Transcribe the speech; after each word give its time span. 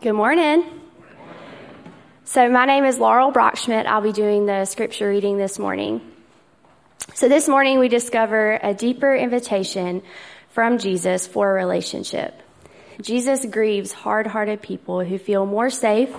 Good 0.00 0.12
morning. 0.12 0.64
So, 2.22 2.48
my 2.48 2.66
name 2.66 2.84
is 2.84 3.00
Laurel 3.00 3.32
Brockschmidt. 3.32 3.86
I'll 3.86 4.00
be 4.00 4.12
doing 4.12 4.46
the 4.46 4.64
scripture 4.64 5.08
reading 5.08 5.38
this 5.38 5.58
morning. 5.58 6.00
So, 7.14 7.28
this 7.28 7.48
morning 7.48 7.80
we 7.80 7.88
discover 7.88 8.60
a 8.62 8.74
deeper 8.74 9.12
invitation 9.12 10.02
from 10.50 10.78
Jesus 10.78 11.26
for 11.26 11.50
a 11.50 11.54
relationship. 11.54 12.32
Jesus 13.02 13.44
grieves 13.44 13.92
hard 13.92 14.28
hearted 14.28 14.62
people 14.62 15.04
who 15.04 15.18
feel 15.18 15.44
more 15.46 15.68
safe 15.68 16.14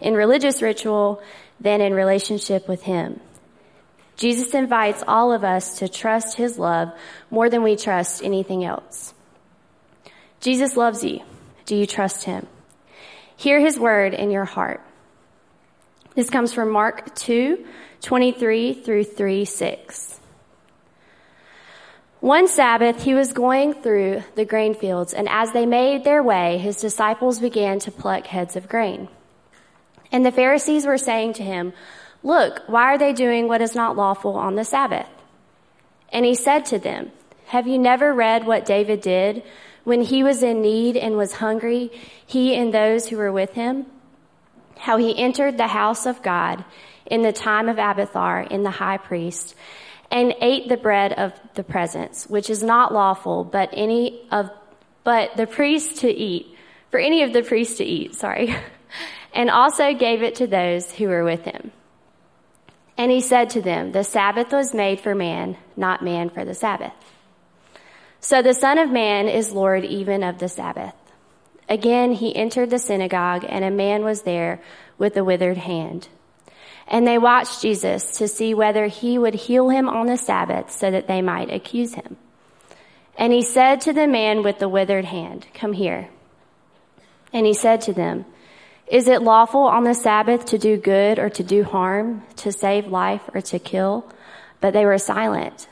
in 0.00 0.14
religious 0.14 0.62
ritual 0.62 1.20
than 1.58 1.80
in 1.80 1.92
relationship 1.92 2.68
with 2.68 2.82
Him. 2.82 3.18
Jesus 4.14 4.54
invites 4.54 5.02
all 5.08 5.32
of 5.32 5.42
us 5.42 5.80
to 5.80 5.88
trust 5.88 6.36
His 6.36 6.56
love 6.56 6.92
more 7.32 7.50
than 7.50 7.64
we 7.64 7.74
trust 7.74 8.22
anything 8.22 8.64
else. 8.64 9.12
Jesus 10.38 10.76
loves 10.76 11.02
you. 11.02 11.18
Do 11.66 11.74
you 11.74 11.88
trust 11.88 12.22
Him? 12.22 12.46
Hear 13.36 13.60
his 13.60 13.78
word 13.78 14.14
in 14.14 14.30
your 14.30 14.44
heart. 14.44 14.80
This 16.14 16.30
comes 16.30 16.52
from 16.52 16.70
Mark 16.70 17.14
2, 17.16 17.64
23 18.00 18.74
through 18.74 19.04
3, 19.04 19.44
6. 19.44 20.20
One 22.20 22.48
Sabbath, 22.48 23.02
he 23.02 23.12
was 23.12 23.32
going 23.32 23.74
through 23.74 24.22
the 24.34 24.44
grain 24.44 24.74
fields, 24.74 25.12
and 25.12 25.28
as 25.28 25.52
they 25.52 25.66
made 25.66 26.04
their 26.04 26.22
way, 26.22 26.56
his 26.58 26.80
disciples 26.80 27.38
began 27.40 27.80
to 27.80 27.90
pluck 27.90 28.26
heads 28.26 28.56
of 28.56 28.68
grain. 28.68 29.08
And 30.10 30.24
the 30.24 30.32
Pharisees 30.32 30.86
were 30.86 30.96
saying 30.96 31.34
to 31.34 31.42
him, 31.42 31.72
Look, 32.22 32.62
why 32.66 32.84
are 32.84 32.98
they 32.98 33.12
doing 33.12 33.48
what 33.48 33.60
is 33.60 33.74
not 33.74 33.96
lawful 33.96 34.36
on 34.36 34.54
the 34.54 34.64
Sabbath? 34.64 35.08
And 36.10 36.24
he 36.24 36.34
said 36.34 36.64
to 36.66 36.78
them, 36.78 37.12
Have 37.48 37.66
you 37.66 37.78
never 37.78 38.14
read 38.14 38.46
what 38.46 38.64
David 38.64 39.02
did 39.02 39.42
when 39.84 40.02
he 40.02 40.22
was 40.22 40.42
in 40.42 40.62
need 40.62 40.96
and 40.96 41.16
was 41.16 41.34
hungry, 41.34 41.92
he 42.26 42.54
and 42.54 42.72
those 42.72 43.08
who 43.08 43.16
were 43.16 43.32
with 43.32 43.52
him, 43.52 43.86
how 44.78 44.96
he 44.96 45.16
entered 45.16 45.56
the 45.56 45.68
house 45.68 46.06
of 46.06 46.22
God 46.22 46.64
in 47.06 47.22
the 47.22 47.32
time 47.32 47.68
of 47.68 47.78
Abiathar 47.78 48.42
in 48.42 48.62
the 48.62 48.70
high 48.70 48.96
priest 48.96 49.54
and 50.10 50.34
ate 50.40 50.68
the 50.68 50.76
bread 50.76 51.12
of 51.12 51.32
the 51.54 51.64
presence, 51.64 52.26
which 52.26 52.48
is 52.48 52.62
not 52.62 52.92
lawful, 52.92 53.44
but 53.44 53.70
any 53.72 54.26
of, 54.30 54.50
but 55.02 55.36
the 55.36 55.46
priest 55.46 55.98
to 55.98 56.08
eat, 56.10 56.46
for 56.90 56.98
any 56.98 57.22
of 57.22 57.32
the 57.32 57.42
priests 57.42 57.78
to 57.78 57.84
eat, 57.84 58.14
sorry, 58.14 58.54
and 59.34 59.50
also 59.50 59.92
gave 59.94 60.22
it 60.22 60.36
to 60.36 60.46
those 60.46 60.92
who 60.92 61.08
were 61.08 61.24
with 61.24 61.42
him. 61.42 61.72
And 62.96 63.10
he 63.10 63.20
said 63.20 63.50
to 63.50 63.62
them, 63.62 63.92
the 63.92 64.04
Sabbath 64.04 64.52
was 64.52 64.72
made 64.72 65.00
for 65.00 65.14
man, 65.14 65.56
not 65.76 66.04
man 66.04 66.30
for 66.30 66.44
the 66.44 66.54
Sabbath. 66.54 66.92
So 68.24 68.40
the 68.40 68.54
Son 68.54 68.78
of 68.78 68.90
Man 68.90 69.28
is 69.28 69.52
Lord 69.52 69.84
even 69.84 70.22
of 70.22 70.38
the 70.38 70.48
Sabbath. 70.48 70.94
Again, 71.68 72.12
he 72.12 72.34
entered 72.34 72.70
the 72.70 72.78
synagogue 72.78 73.44
and 73.46 73.62
a 73.62 73.70
man 73.70 74.02
was 74.02 74.22
there 74.22 74.62
with 74.96 75.14
a 75.18 75.22
withered 75.22 75.58
hand. 75.58 76.08
And 76.88 77.06
they 77.06 77.18
watched 77.18 77.60
Jesus 77.60 78.12
to 78.12 78.26
see 78.26 78.54
whether 78.54 78.86
he 78.86 79.18
would 79.18 79.34
heal 79.34 79.68
him 79.68 79.90
on 79.90 80.06
the 80.06 80.16
Sabbath 80.16 80.70
so 80.70 80.90
that 80.90 81.06
they 81.06 81.20
might 81.20 81.52
accuse 81.52 81.92
him. 81.92 82.16
And 83.18 83.30
he 83.30 83.42
said 83.42 83.82
to 83.82 83.92
the 83.92 84.06
man 84.06 84.42
with 84.42 84.58
the 84.58 84.70
withered 84.70 85.04
hand, 85.04 85.46
come 85.52 85.74
here. 85.74 86.08
And 87.30 87.44
he 87.44 87.52
said 87.52 87.82
to 87.82 87.92
them, 87.92 88.24
is 88.86 89.06
it 89.06 89.20
lawful 89.20 89.64
on 89.64 89.84
the 89.84 89.94
Sabbath 89.94 90.46
to 90.46 90.56
do 90.56 90.78
good 90.78 91.18
or 91.18 91.28
to 91.28 91.42
do 91.42 91.62
harm, 91.62 92.22
to 92.36 92.52
save 92.52 92.86
life 92.86 93.28
or 93.34 93.42
to 93.42 93.58
kill? 93.58 94.10
But 94.62 94.72
they 94.72 94.86
were 94.86 94.96
silent. 94.96 95.68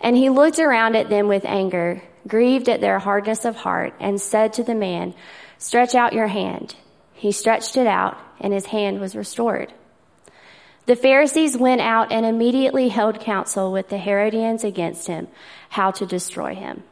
And 0.00 0.16
he 0.16 0.28
looked 0.28 0.58
around 0.58 0.96
at 0.96 1.10
them 1.10 1.28
with 1.28 1.44
anger, 1.44 2.02
grieved 2.26 2.68
at 2.68 2.80
their 2.80 2.98
hardness 2.98 3.44
of 3.44 3.56
heart, 3.56 3.94
and 4.00 4.20
said 4.20 4.52
to 4.54 4.62
the 4.62 4.74
man, 4.74 5.14
Stretch 5.58 5.94
out 5.94 6.12
your 6.12 6.26
hand. 6.26 6.76
He 7.14 7.32
stretched 7.32 7.76
it 7.76 7.86
out, 7.86 8.18
and 8.40 8.52
his 8.52 8.66
hand 8.66 9.00
was 9.00 9.16
restored. 9.16 9.72
The 10.86 10.96
Pharisees 10.96 11.56
went 11.56 11.80
out 11.80 12.12
and 12.12 12.26
immediately 12.26 12.88
held 12.88 13.20
counsel 13.20 13.72
with 13.72 13.88
the 13.88 13.96
Herodians 13.96 14.64
against 14.64 15.06
him, 15.06 15.28
how 15.70 15.90
to 15.92 16.04
destroy 16.04 16.54
him. 16.54 16.82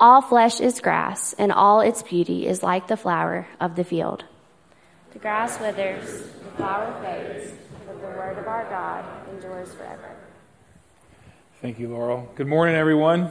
All 0.00 0.20
flesh 0.20 0.58
is 0.58 0.80
grass, 0.80 1.32
and 1.34 1.52
all 1.52 1.80
its 1.80 2.02
beauty 2.02 2.48
is 2.48 2.60
like 2.60 2.88
the 2.88 2.96
flower 2.96 3.46
of 3.60 3.76
the 3.76 3.84
field. 3.84 4.24
The 5.12 5.20
grass 5.20 5.60
withers, 5.60 6.22
the 6.22 6.50
flower 6.56 7.00
fades, 7.04 7.52
but 7.86 8.00
the 8.00 8.08
word 8.08 8.38
of 8.38 8.48
our 8.48 8.64
God 8.64 9.04
endures 9.30 9.72
forever. 9.74 10.16
Thank 11.62 11.78
you, 11.78 11.90
Laurel. 11.90 12.28
Good 12.34 12.48
morning, 12.48 12.74
everyone. 12.74 13.30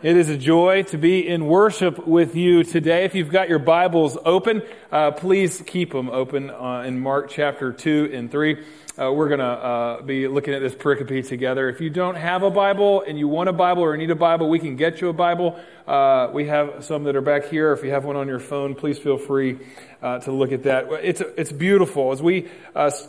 It 0.00 0.16
is 0.16 0.28
a 0.28 0.38
joy 0.38 0.84
to 0.84 0.96
be 0.96 1.26
in 1.26 1.46
worship 1.48 2.06
with 2.06 2.36
you 2.36 2.62
today. 2.62 3.04
If 3.04 3.16
you've 3.16 3.30
got 3.30 3.48
your 3.48 3.58
Bibles 3.58 4.16
open, 4.24 4.62
uh, 4.92 5.10
please 5.10 5.60
keep 5.66 5.90
them 5.90 6.08
open 6.08 6.50
uh, 6.50 6.84
in 6.86 7.00
Mark 7.00 7.28
chapter 7.28 7.72
2 7.72 8.12
and 8.14 8.30
3. 8.30 8.64
Uh, 8.96 9.10
we're 9.10 9.26
going 9.26 9.40
to 9.40 9.44
uh, 9.44 10.02
be 10.02 10.28
looking 10.28 10.54
at 10.54 10.62
this 10.62 10.72
pericope 10.72 11.26
together. 11.26 11.68
If 11.68 11.80
you 11.80 11.90
don't 11.90 12.14
have 12.14 12.44
a 12.44 12.50
Bible 12.50 13.02
and 13.02 13.18
you 13.18 13.26
want 13.26 13.48
a 13.48 13.52
Bible 13.52 13.82
or 13.82 13.96
need 13.96 14.12
a 14.12 14.14
Bible, 14.14 14.48
we 14.48 14.60
can 14.60 14.76
get 14.76 15.00
you 15.00 15.08
a 15.08 15.12
Bible. 15.12 15.58
Uh, 15.88 16.30
we 16.32 16.46
have 16.46 16.84
some 16.84 17.02
that 17.04 17.16
are 17.16 17.20
back 17.20 17.46
here. 17.46 17.72
If 17.72 17.82
you 17.82 17.90
have 17.90 18.04
one 18.04 18.14
on 18.14 18.28
your 18.28 18.38
phone, 18.38 18.76
please 18.76 19.00
feel 19.00 19.18
free 19.18 19.58
uh, 20.00 20.20
to 20.20 20.30
look 20.30 20.52
at 20.52 20.62
that. 20.62 20.86
It's, 21.02 21.22
it's 21.36 21.50
beautiful. 21.50 22.12
As 22.12 22.22
we 22.22 22.48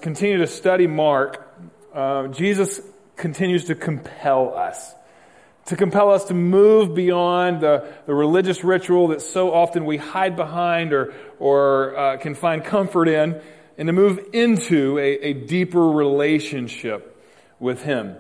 continue 0.02 0.40
to 0.40 0.48
study 0.48 0.88
Mark, 0.88 1.48
Jesus 2.34 2.82
continues 3.16 3.66
to 3.66 3.76
compel 3.76 4.56
us. 4.56 4.94
To 5.66 5.76
compel 5.76 6.12
us 6.12 6.26
to 6.26 6.34
move 6.34 6.96
beyond 6.96 7.62
the, 7.62 7.88
the 8.06 8.14
religious 8.14 8.64
ritual 8.64 9.10
that 9.10 9.22
so 9.22 9.54
often 9.54 9.86
we 9.86 9.98
hide 9.98 10.36
behind 10.36 10.92
or, 10.92 11.14
or 11.40 11.96
uh, 11.96 12.18
can 12.18 12.34
find 12.34 12.64
comfort 12.64 13.08
in, 13.08 13.40
and 13.78 13.88
to 13.88 13.94
move 13.94 14.20
into 14.34 14.98
a, 14.98 15.02
a 15.02 15.34
deeper 15.34 15.88
relationship 15.88 17.24
with 17.60 17.84
Him. 17.84 18.16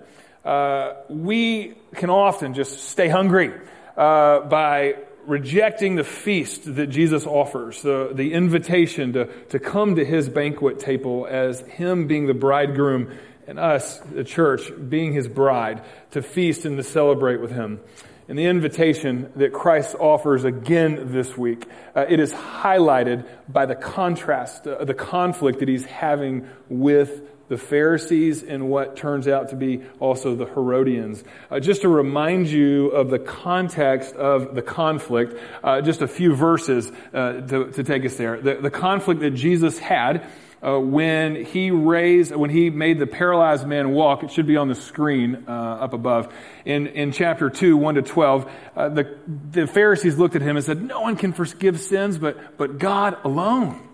Uh, 0.46 0.94
we 1.10 1.76
can 1.96 2.10
often 2.10 2.54
just 2.54 2.90
stay 2.90 3.08
hungry 3.08 3.54
uh, 3.98 4.40
by 4.42 4.96
rejecting 5.26 5.96
the 5.96 6.04
feast 6.04 6.76
that 6.76 6.88
Jesus 6.88 7.26
offers, 7.26 7.82
the, 7.82 8.12
the 8.14 8.34
invitation 8.34 9.14
to, 9.14 9.26
to 9.50 9.60
come 9.60 9.96
to 9.96 10.06
his 10.06 10.30
banquet 10.30 10.80
table 10.80 11.28
as 11.30 11.62
him 11.62 12.08
being 12.08 12.28
the 12.28 12.34
bridegroom 12.34 13.18
and 13.52 13.60
us, 13.60 13.98
the 14.00 14.24
church, 14.24 14.72
being 14.88 15.12
his 15.12 15.28
bride, 15.28 15.84
to 16.12 16.22
feast 16.22 16.64
and 16.64 16.78
to 16.78 16.84
celebrate 16.84 17.42
with 17.42 17.52
him. 17.52 17.82
And 18.30 18.40
the 18.40 18.46
invitation 18.46 19.30
that 19.36 19.52
Christ 19.52 19.94
offers 20.00 20.46
again 20.46 21.12
this 21.12 21.38
week, 21.38 21.68
uh, 21.94 22.06
it 22.08 22.22
is 22.22 22.32
highlighted 22.32 23.28
by 23.50 23.66
the 23.66 23.76
contrast, 23.76 24.66
uh, 24.66 24.86
the 24.86 24.94
conflict 24.94 25.60
that 25.60 25.68
he's 25.68 25.84
having 25.84 26.48
with 26.70 27.28
the 27.50 27.58
Pharisees 27.58 28.42
and 28.42 28.70
what 28.70 28.96
turns 28.96 29.28
out 29.28 29.50
to 29.50 29.58
be 29.58 29.84
also 30.00 30.34
the 30.34 30.46
Herodians. 30.46 31.22
Uh, 31.50 31.60
just 31.60 31.82
to 31.82 31.90
remind 31.90 32.48
you 32.48 32.88
of 32.92 33.10
the 33.10 33.20
context 33.20 34.16
of 34.16 34.56
the 34.56 34.62
conflict, 34.62 35.38
uh, 35.62 35.82
just 35.82 36.02
a 36.02 36.08
few 36.08 36.34
verses 36.34 36.90
uh, 37.14 37.42
to, 37.42 37.70
to, 37.72 37.84
take 37.84 38.06
us 38.06 38.16
there. 38.16 38.40
The, 38.40 38.56
the 38.62 38.72
conflict 38.72 39.20
that 39.20 39.32
Jesus 39.32 39.78
had 39.78 40.26
uh, 40.64 40.78
when 40.80 41.46
he 41.46 41.72
raised, 41.72 42.36
when 42.36 42.50
he 42.50 42.70
made 42.70 43.00
the 43.00 43.08
paralyzed 43.08 43.68
man 43.68 43.92
walk. 43.92 44.24
It 44.24 44.32
should 44.32 44.48
be 44.48 44.58
on 44.58 44.68
the 44.68 44.76
screen 44.76 45.46
uh, 45.48 45.52
up 45.52 45.94
above. 45.94 46.34
In, 46.66 46.88
in 46.88 47.12
chapter 47.12 47.50
2, 47.50 47.76
1 47.78 47.96
to 47.96 48.02
12, 48.02 48.52
uh, 48.76 48.90
the, 48.90 49.18
the 49.52 49.68
Pharisees 49.68 50.18
looked 50.18 50.36
at 50.36 50.42
him 50.42 50.56
and 50.56 50.66
said, 50.66 50.82
No 50.82 51.02
one 51.02 51.16
can 51.16 51.34
forgive 51.34 51.80
sins 51.80 52.18
but, 52.18 52.58
but 52.58 52.78
God 52.78 53.18
alone. 53.24 53.88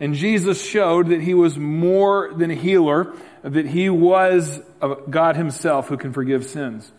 And 0.00 0.14
Jesus 0.14 0.64
showed 0.64 1.08
that 1.08 1.20
he 1.20 1.34
was 1.34 1.56
more 1.56 2.32
than 2.34 2.50
a 2.50 2.54
healer, 2.54 3.14
that 3.42 3.66
he 3.66 3.88
was 3.88 4.60
God 5.08 5.36
himself 5.36 5.88
who 5.88 5.96
can 5.96 6.12
forgive 6.12 6.44
sins. 6.44 6.90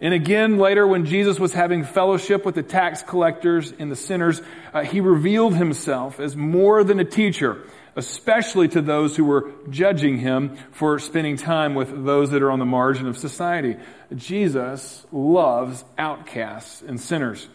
And 0.00 0.12
again, 0.12 0.58
later, 0.58 0.86
when 0.86 1.06
Jesus 1.06 1.40
was 1.40 1.52
having 1.52 1.84
fellowship 1.84 2.44
with 2.44 2.54
the 2.54 2.62
tax 2.62 3.02
collectors 3.02 3.72
and 3.78 3.90
the 3.90 3.96
sinners, 3.96 4.42
uh, 4.72 4.82
he 4.82 5.00
revealed 5.00 5.54
himself 5.54 6.20
as 6.20 6.36
more 6.36 6.84
than 6.84 7.00
a 7.00 7.04
teacher, 7.04 7.62
especially 7.96 8.68
to 8.68 8.82
those 8.82 9.16
who 9.16 9.24
were 9.24 9.52
judging 9.70 10.18
him 10.18 10.56
for 10.72 10.98
spending 10.98 11.36
time 11.36 11.74
with 11.74 12.04
those 12.04 12.30
that 12.30 12.42
are 12.42 12.50
on 12.50 12.58
the 12.58 12.64
margin 12.64 13.06
of 13.06 13.16
society. 13.16 13.76
Jesus 14.14 15.06
loves 15.12 15.84
outcasts 15.96 16.82
and 16.82 17.00
sinners. 17.00 17.48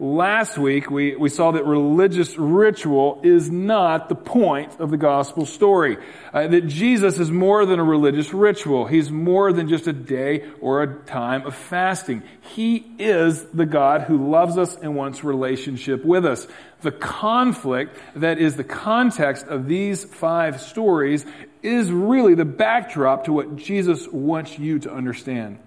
Last 0.00 0.56
week, 0.56 0.92
we, 0.92 1.16
we 1.16 1.28
saw 1.28 1.50
that 1.50 1.66
religious 1.66 2.38
ritual 2.38 3.20
is 3.24 3.50
not 3.50 4.08
the 4.08 4.14
point 4.14 4.78
of 4.78 4.92
the 4.92 4.96
gospel 4.96 5.44
story. 5.44 5.96
Uh, 6.32 6.46
that 6.46 6.68
Jesus 6.68 7.18
is 7.18 7.32
more 7.32 7.66
than 7.66 7.80
a 7.80 7.84
religious 7.84 8.32
ritual. 8.32 8.86
He's 8.86 9.10
more 9.10 9.52
than 9.52 9.68
just 9.68 9.88
a 9.88 9.92
day 9.92 10.48
or 10.60 10.84
a 10.84 10.94
time 11.02 11.44
of 11.46 11.56
fasting. 11.56 12.22
He 12.40 12.76
is 13.00 13.42
the 13.46 13.66
God 13.66 14.02
who 14.02 14.30
loves 14.30 14.56
us 14.56 14.76
and 14.76 14.94
wants 14.94 15.24
relationship 15.24 16.04
with 16.04 16.24
us. 16.24 16.46
The 16.82 16.92
conflict 16.92 17.98
that 18.14 18.38
is 18.38 18.54
the 18.54 18.62
context 18.62 19.48
of 19.48 19.66
these 19.66 20.04
five 20.04 20.60
stories 20.60 21.26
is 21.60 21.90
really 21.90 22.36
the 22.36 22.44
backdrop 22.44 23.24
to 23.24 23.32
what 23.32 23.56
Jesus 23.56 24.06
wants 24.06 24.60
you 24.60 24.78
to 24.78 24.92
understand. 24.92 25.58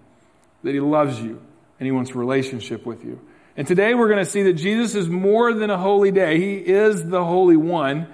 That 0.63 0.73
He 0.73 0.79
loves 0.79 1.19
you 1.19 1.41
and 1.81 1.85
He 1.85 1.91
wants 1.91 2.15
relationship 2.15 2.85
with 2.85 3.03
you. 3.03 3.19
And 3.57 3.67
today 3.67 3.93
we're 3.93 4.07
going 4.07 4.23
to 4.23 4.29
see 4.29 4.43
that 4.43 4.53
Jesus 4.53 4.95
is 4.95 5.09
more 5.09 5.53
than 5.53 5.69
a 5.69 5.77
holy 5.77 6.11
day. 6.11 6.39
He 6.39 6.55
is 6.55 7.03
the 7.05 7.23
Holy 7.23 7.57
One. 7.57 8.07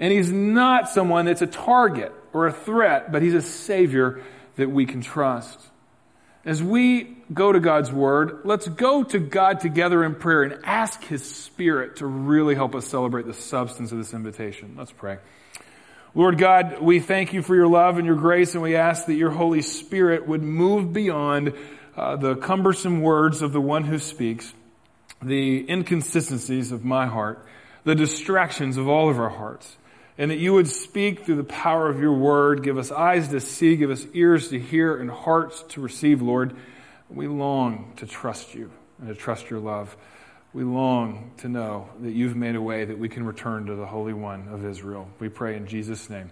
And 0.00 0.12
He's 0.12 0.32
not 0.32 0.88
someone 0.88 1.26
that's 1.26 1.42
a 1.42 1.46
target 1.46 2.12
or 2.32 2.46
a 2.46 2.52
threat, 2.52 3.12
but 3.12 3.22
He's 3.22 3.34
a 3.34 3.42
Savior 3.42 4.22
that 4.56 4.70
we 4.70 4.86
can 4.86 5.00
trust. 5.00 5.60
As 6.44 6.62
we 6.62 7.18
go 7.32 7.52
to 7.52 7.60
God's 7.60 7.92
Word, 7.92 8.40
let's 8.44 8.66
go 8.66 9.04
to 9.04 9.18
God 9.18 9.60
together 9.60 10.02
in 10.04 10.14
prayer 10.14 10.42
and 10.42 10.64
ask 10.64 11.02
His 11.04 11.22
Spirit 11.22 11.96
to 11.96 12.06
really 12.06 12.54
help 12.54 12.74
us 12.74 12.86
celebrate 12.86 13.26
the 13.26 13.34
substance 13.34 13.92
of 13.92 13.98
this 13.98 14.14
invitation. 14.14 14.74
Let's 14.76 14.92
pray. 14.92 15.18
Lord 16.14 16.38
God, 16.38 16.80
we 16.80 16.98
thank 16.98 17.32
you 17.34 17.42
for 17.42 17.54
your 17.54 17.68
love 17.68 17.98
and 17.98 18.06
your 18.06 18.16
grace, 18.16 18.54
and 18.54 18.62
we 18.62 18.74
ask 18.74 19.06
that 19.06 19.14
your 19.14 19.30
Holy 19.30 19.62
Spirit 19.62 20.26
would 20.26 20.42
move 20.42 20.92
beyond 20.92 21.54
uh, 21.94 22.16
the 22.16 22.34
cumbersome 22.36 23.02
words 23.02 23.42
of 23.42 23.52
the 23.52 23.60
one 23.60 23.84
who 23.84 23.98
speaks, 23.98 24.52
the 25.22 25.68
inconsistencies 25.68 26.72
of 26.72 26.84
my 26.84 27.06
heart, 27.06 27.44
the 27.84 27.94
distractions 27.94 28.76
of 28.76 28.88
all 28.88 29.10
of 29.10 29.18
our 29.18 29.30
hearts, 29.30 29.76
and 30.18 30.30
that 30.30 30.38
you 30.38 30.52
would 30.52 30.68
speak 30.68 31.24
through 31.24 31.36
the 31.36 31.44
power 31.44 31.88
of 31.88 32.00
your 32.00 32.12
word, 32.12 32.62
give 32.62 32.78
us 32.78 32.90
eyes 32.90 33.28
to 33.28 33.40
see, 33.40 33.76
give 33.76 33.90
us 33.90 34.06
ears 34.12 34.48
to 34.50 34.58
hear, 34.58 34.96
and 34.96 35.10
hearts 35.10 35.62
to 35.68 35.80
receive, 35.80 36.20
Lord. 36.20 36.54
We 37.08 37.26
long 37.26 37.92
to 37.96 38.06
trust 38.06 38.54
you 38.54 38.70
and 38.98 39.08
to 39.08 39.14
trust 39.14 39.50
your 39.50 39.60
love. 39.60 39.96
We 40.52 40.64
long 40.64 41.32
to 41.38 41.48
know 41.48 41.88
that 42.00 42.10
you've 42.10 42.36
made 42.36 42.56
a 42.56 42.62
way 42.62 42.84
that 42.84 42.98
we 42.98 43.08
can 43.08 43.24
return 43.24 43.66
to 43.66 43.76
the 43.76 43.86
Holy 43.86 44.12
One 44.12 44.48
of 44.48 44.64
Israel. 44.64 45.08
We 45.18 45.28
pray 45.28 45.56
in 45.56 45.66
Jesus' 45.66 46.10
name. 46.10 46.30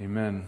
Amen. 0.00 0.46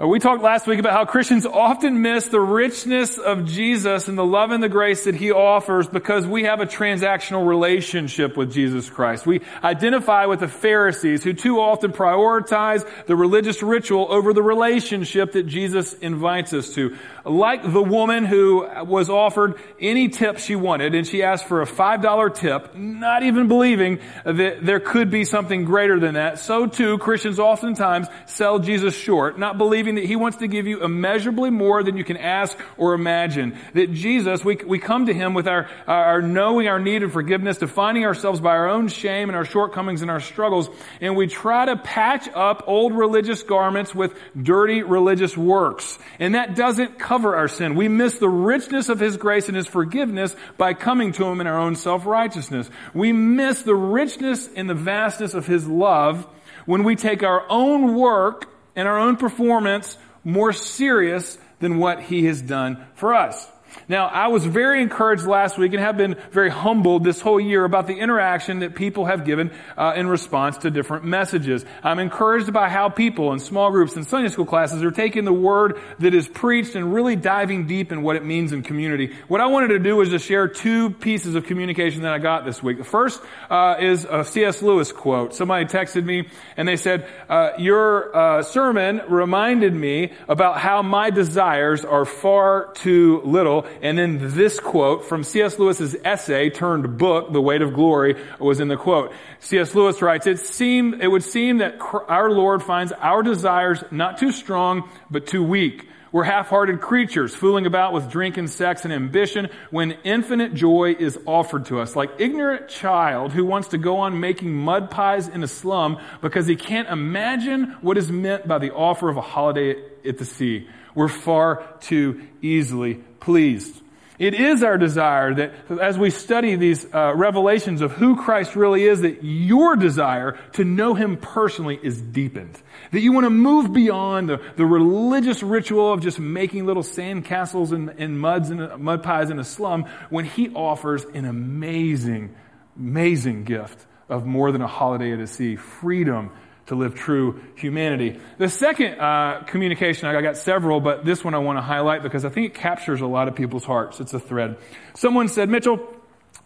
Uh, 0.00 0.06
we 0.06 0.18
talked 0.18 0.42
last 0.42 0.66
week 0.66 0.78
about 0.78 0.94
how 0.94 1.04
Christians 1.04 1.44
often 1.44 2.00
miss 2.00 2.28
the 2.28 2.40
richness 2.40 3.18
of 3.18 3.44
Jesus 3.44 4.08
and 4.08 4.16
the 4.16 4.24
love 4.24 4.50
and 4.50 4.62
the 4.62 4.68
grace 4.68 5.04
that 5.04 5.14
He 5.14 5.30
offers 5.30 5.86
because 5.88 6.26
we 6.26 6.44
have 6.44 6.60
a 6.60 6.64
transactional 6.64 7.46
relationship 7.46 8.34
with 8.34 8.50
Jesus 8.50 8.88
Christ. 8.88 9.26
We 9.26 9.42
identify 9.62 10.24
with 10.24 10.40
the 10.40 10.48
Pharisees 10.48 11.22
who 11.22 11.34
too 11.34 11.60
often 11.60 11.92
prioritize 11.92 12.88
the 13.04 13.14
religious 13.14 13.62
ritual 13.62 14.06
over 14.08 14.32
the 14.32 14.42
relationship 14.42 15.32
that 15.32 15.42
Jesus 15.46 15.92
invites 15.92 16.54
us 16.54 16.72
to. 16.76 16.96
Like 17.26 17.70
the 17.70 17.82
woman 17.82 18.24
who 18.24 18.66
was 18.86 19.10
offered 19.10 19.56
any 19.78 20.08
tip 20.08 20.38
she 20.38 20.56
wanted 20.56 20.94
and 20.94 21.06
she 21.06 21.22
asked 21.22 21.44
for 21.44 21.60
a 21.60 21.66
$5 21.66 22.34
tip, 22.34 22.74
not 22.74 23.22
even 23.22 23.48
believing 23.48 24.00
that 24.24 24.64
there 24.64 24.80
could 24.80 25.10
be 25.10 25.24
something 25.24 25.66
greater 25.66 26.00
than 26.00 26.14
that. 26.14 26.38
So 26.38 26.66
too, 26.66 26.96
Christians 26.96 27.38
oftentimes 27.38 28.08
sell 28.24 28.60
Jesus 28.60 28.94
short, 28.94 29.38
not 29.38 29.58
believing 29.58 29.89
believing 29.90 30.02
that 30.02 30.08
He 30.08 30.16
wants 30.16 30.38
to 30.38 30.48
give 30.48 30.66
you 30.66 30.82
immeasurably 30.82 31.50
more 31.50 31.82
than 31.82 31.96
you 31.96 32.04
can 32.04 32.16
ask 32.16 32.56
or 32.76 32.94
imagine. 32.94 33.58
That 33.74 33.92
Jesus, 33.92 34.44
we, 34.44 34.56
we 34.56 34.78
come 34.78 35.06
to 35.06 35.14
Him 35.14 35.34
with 35.34 35.48
our, 35.48 35.68
our 35.86 36.22
knowing 36.22 36.68
our 36.68 36.78
need 36.78 37.02
of 37.02 37.12
forgiveness, 37.12 37.58
defining 37.58 38.04
ourselves 38.04 38.40
by 38.40 38.50
our 38.50 38.68
own 38.68 38.88
shame 38.88 39.28
and 39.28 39.36
our 39.36 39.44
shortcomings 39.44 40.02
and 40.02 40.10
our 40.10 40.20
struggles, 40.20 40.68
and 41.00 41.16
we 41.16 41.26
try 41.26 41.66
to 41.66 41.76
patch 41.76 42.28
up 42.34 42.64
old 42.66 42.94
religious 42.94 43.42
garments 43.42 43.94
with 43.94 44.14
dirty 44.40 44.82
religious 44.82 45.36
works. 45.36 45.98
And 46.18 46.34
that 46.34 46.56
doesn't 46.56 46.98
cover 46.98 47.36
our 47.36 47.48
sin. 47.48 47.74
We 47.74 47.88
miss 47.88 48.18
the 48.18 48.28
richness 48.28 48.88
of 48.88 49.00
His 49.00 49.16
grace 49.16 49.48
and 49.48 49.56
His 49.56 49.66
forgiveness 49.66 50.34
by 50.56 50.74
coming 50.74 51.12
to 51.12 51.24
Him 51.24 51.40
in 51.40 51.46
our 51.46 51.58
own 51.58 51.76
self-righteousness. 51.76 52.70
We 52.94 53.12
miss 53.12 53.62
the 53.62 53.74
richness 53.74 54.48
and 54.54 54.68
the 54.68 54.74
vastness 54.74 55.34
of 55.34 55.46
His 55.46 55.66
love 55.66 56.26
when 56.66 56.84
we 56.84 56.94
take 56.94 57.22
our 57.22 57.44
own 57.48 57.94
work 57.94 58.46
and 58.76 58.88
our 58.88 58.98
own 58.98 59.16
performance 59.16 59.96
more 60.24 60.52
serious 60.52 61.38
than 61.60 61.78
what 61.78 62.02
he 62.02 62.26
has 62.26 62.42
done 62.42 62.84
for 62.94 63.14
us. 63.14 63.46
Now, 63.88 64.06
I 64.06 64.28
was 64.28 64.44
very 64.44 64.82
encouraged 64.82 65.26
last 65.26 65.58
week 65.58 65.72
and 65.72 65.82
have 65.82 65.96
been 65.96 66.16
very 66.30 66.50
humbled 66.50 67.04
this 67.04 67.20
whole 67.20 67.40
year 67.40 67.64
about 67.64 67.86
the 67.86 67.94
interaction 67.94 68.60
that 68.60 68.74
people 68.74 69.06
have 69.06 69.24
given 69.24 69.50
uh, 69.76 69.94
in 69.96 70.06
response 70.06 70.58
to 70.58 70.70
different 70.70 71.04
messages. 71.04 71.64
I'm 71.82 71.98
encouraged 71.98 72.52
by 72.52 72.68
how 72.68 72.88
people 72.88 73.32
in 73.32 73.38
small 73.38 73.70
groups 73.70 73.96
and 73.96 74.06
Sunday 74.06 74.28
school 74.28 74.46
classes 74.46 74.82
are 74.82 74.90
taking 74.90 75.24
the 75.24 75.32
word 75.32 75.80
that 75.98 76.14
is 76.14 76.28
preached 76.28 76.74
and 76.74 76.92
really 76.92 77.16
diving 77.16 77.66
deep 77.66 77.92
in 77.92 78.02
what 78.02 78.16
it 78.16 78.24
means 78.24 78.52
in 78.52 78.62
community. 78.62 79.14
What 79.28 79.40
I 79.40 79.46
wanted 79.46 79.68
to 79.68 79.78
do 79.78 79.96
was 79.96 80.10
to 80.10 80.18
share 80.18 80.48
two 80.48 80.90
pieces 80.90 81.34
of 81.34 81.44
communication 81.46 82.02
that 82.02 82.12
I 82.12 82.18
got 82.18 82.44
this 82.44 82.62
week. 82.62 82.78
The 82.78 82.84
first 82.84 83.20
uh, 83.48 83.76
is 83.80 84.06
a 84.08 84.24
C.S. 84.24 84.62
Lewis 84.62 84.92
quote. 84.92 85.34
Somebody 85.34 85.66
texted 85.66 86.04
me 86.04 86.28
and 86.56 86.66
they 86.66 86.76
said, 86.76 87.06
uh, 87.28 87.52
"Your 87.58 88.14
uh, 88.16 88.42
sermon 88.42 89.02
reminded 89.08 89.74
me 89.74 90.12
about 90.28 90.58
how 90.58 90.82
my 90.82 91.10
desires 91.10 91.84
are 91.84 92.04
far 92.04 92.72
too 92.74 93.22
little." 93.24 93.59
And 93.82 93.98
then 93.98 94.18
this 94.34 94.60
quote 94.60 95.04
from 95.04 95.24
C.S. 95.24 95.58
Lewis's 95.58 95.96
essay 96.04 96.50
turned 96.50 96.98
book, 96.98 97.32
The 97.32 97.40
Weight 97.40 97.62
of 97.62 97.74
Glory, 97.74 98.16
was 98.38 98.60
in 98.60 98.68
the 98.68 98.76
quote. 98.76 99.12
C.S. 99.40 99.74
Lewis 99.74 100.02
writes, 100.02 100.26
it 100.26 100.38
seem, 100.38 101.00
it 101.00 101.08
would 101.08 101.24
seem 101.24 101.58
that 101.58 101.80
our 102.08 102.30
Lord 102.30 102.62
finds 102.62 102.92
our 102.92 103.22
desires 103.22 103.82
not 103.90 104.18
too 104.18 104.32
strong, 104.32 104.88
but 105.10 105.26
too 105.26 105.42
weak. 105.42 105.86
We're 106.12 106.24
half-hearted 106.24 106.80
creatures 106.80 107.36
fooling 107.36 107.66
about 107.66 107.92
with 107.92 108.10
drink 108.10 108.36
and 108.36 108.50
sex 108.50 108.84
and 108.84 108.92
ambition 108.92 109.48
when 109.70 109.92
infinite 110.02 110.54
joy 110.54 110.96
is 110.98 111.16
offered 111.24 111.66
to 111.66 111.78
us. 111.78 111.94
Like 111.94 112.10
ignorant 112.18 112.68
child 112.68 113.32
who 113.32 113.44
wants 113.44 113.68
to 113.68 113.78
go 113.78 113.98
on 113.98 114.18
making 114.18 114.52
mud 114.52 114.90
pies 114.90 115.28
in 115.28 115.44
a 115.44 115.48
slum 115.48 115.98
because 116.20 116.48
he 116.48 116.56
can't 116.56 116.88
imagine 116.88 117.76
what 117.80 117.96
is 117.96 118.10
meant 118.10 118.48
by 118.48 118.58
the 118.58 118.74
offer 118.74 119.08
of 119.08 119.18
a 119.18 119.20
holiday 119.22 119.80
at 120.04 120.18
the 120.18 120.24
sea. 120.24 120.68
We're 120.94 121.08
far 121.08 121.64
too 121.80 122.26
easily 122.42 122.94
pleased. 123.20 123.80
It 124.20 124.34
is 124.34 124.62
our 124.62 124.76
desire 124.76 125.32
that 125.32 125.52
as 125.80 125.96
we 125.96 126.10
study 126.10 126.54
these 126.54 126.84
uh, 126.94 127.14
revelations 127.16 127.80
of 127.80 127.92
who 127.92 128.16
Christ 128.16 128.54
really 128.54 128.84
is, 128.84 129.00
that 129.00 129.24
your 129.24 129.76
desire 129.76 130.38
to 130.52 130.64
know 130.64 130.92
Him 130.92 131.16
personally 131.16 131.80
is 131.82 132.02
deepened. 132.02 132.60
That 132.92 133.00
you 133.00 133.12
want 133.12 133.24
to 133.24 133.30
move 133.30 133.72
beyond 133.72 134.28
the, 134.28 134.42
the 134.56 134.66
religious 134.66 135.42
ritual 135.42 135.90
of 135.90 136.02
just 136.02 136.20
making 136.20 136.66
little 136.66 136.82
sand 136.82 137.24
castles 137.24 137.72
and, 137.72 137.88
and 137.96 138.20
muds 138.20 138.50
and 138.50 138.78
mud 138.78 139.02
pies 139.02 139.30
in 139.30 139.38
a 139.38 139.44
slum 139.44 139.86
when 140.10 140.26
He 140.26 140.50
offers 140.50 141.02
an 141.14 141.24
amazing, 141.24 142.34
amazing 142.76 143.44
gift 143.44 143.86
of 144.10 144.26
more 144.26 144.52
than 144.52 144.60
a 144.60 144.66
holiday 144.66 145.14
at 145.14 145.20
a 145.20 145.26
sea, 145.26 145.56
freedom 145.56 146.30
to 146.70 146.76
live 146.76 146.94
true 146.94 147.40
humanity. 147.56 148.20
The 148.38 148.48
second 148.48 149.00
uh, 149.00 149.42
communication, 149.46 150.06
I 150.06 150.22
got 150.22 150.36
several, 150.36 150.80
but 150.80 151.04
this 151.04 151.24
one 151.24 151.34
I 151.34 151.38
want 151.38 151.58
to 151.58 151.62
highlight 151.62 152.04
because 152.04 152.24
I 152.24 152.28
think 152.28 152.46
it 152.46 152.54
captures 152.54 153.00
a 153.00 153.06
lot 153.06 153.26
of 153.26 153.34
people's 153.34 153.64
hearts. 153.64 153.98
It's 153.98 154.14
a 154.14 154.20
thread. 154.20 154.56
Someone 154.94 155.26
said, 155.26 155.48
Mitchell, 155.48 155.80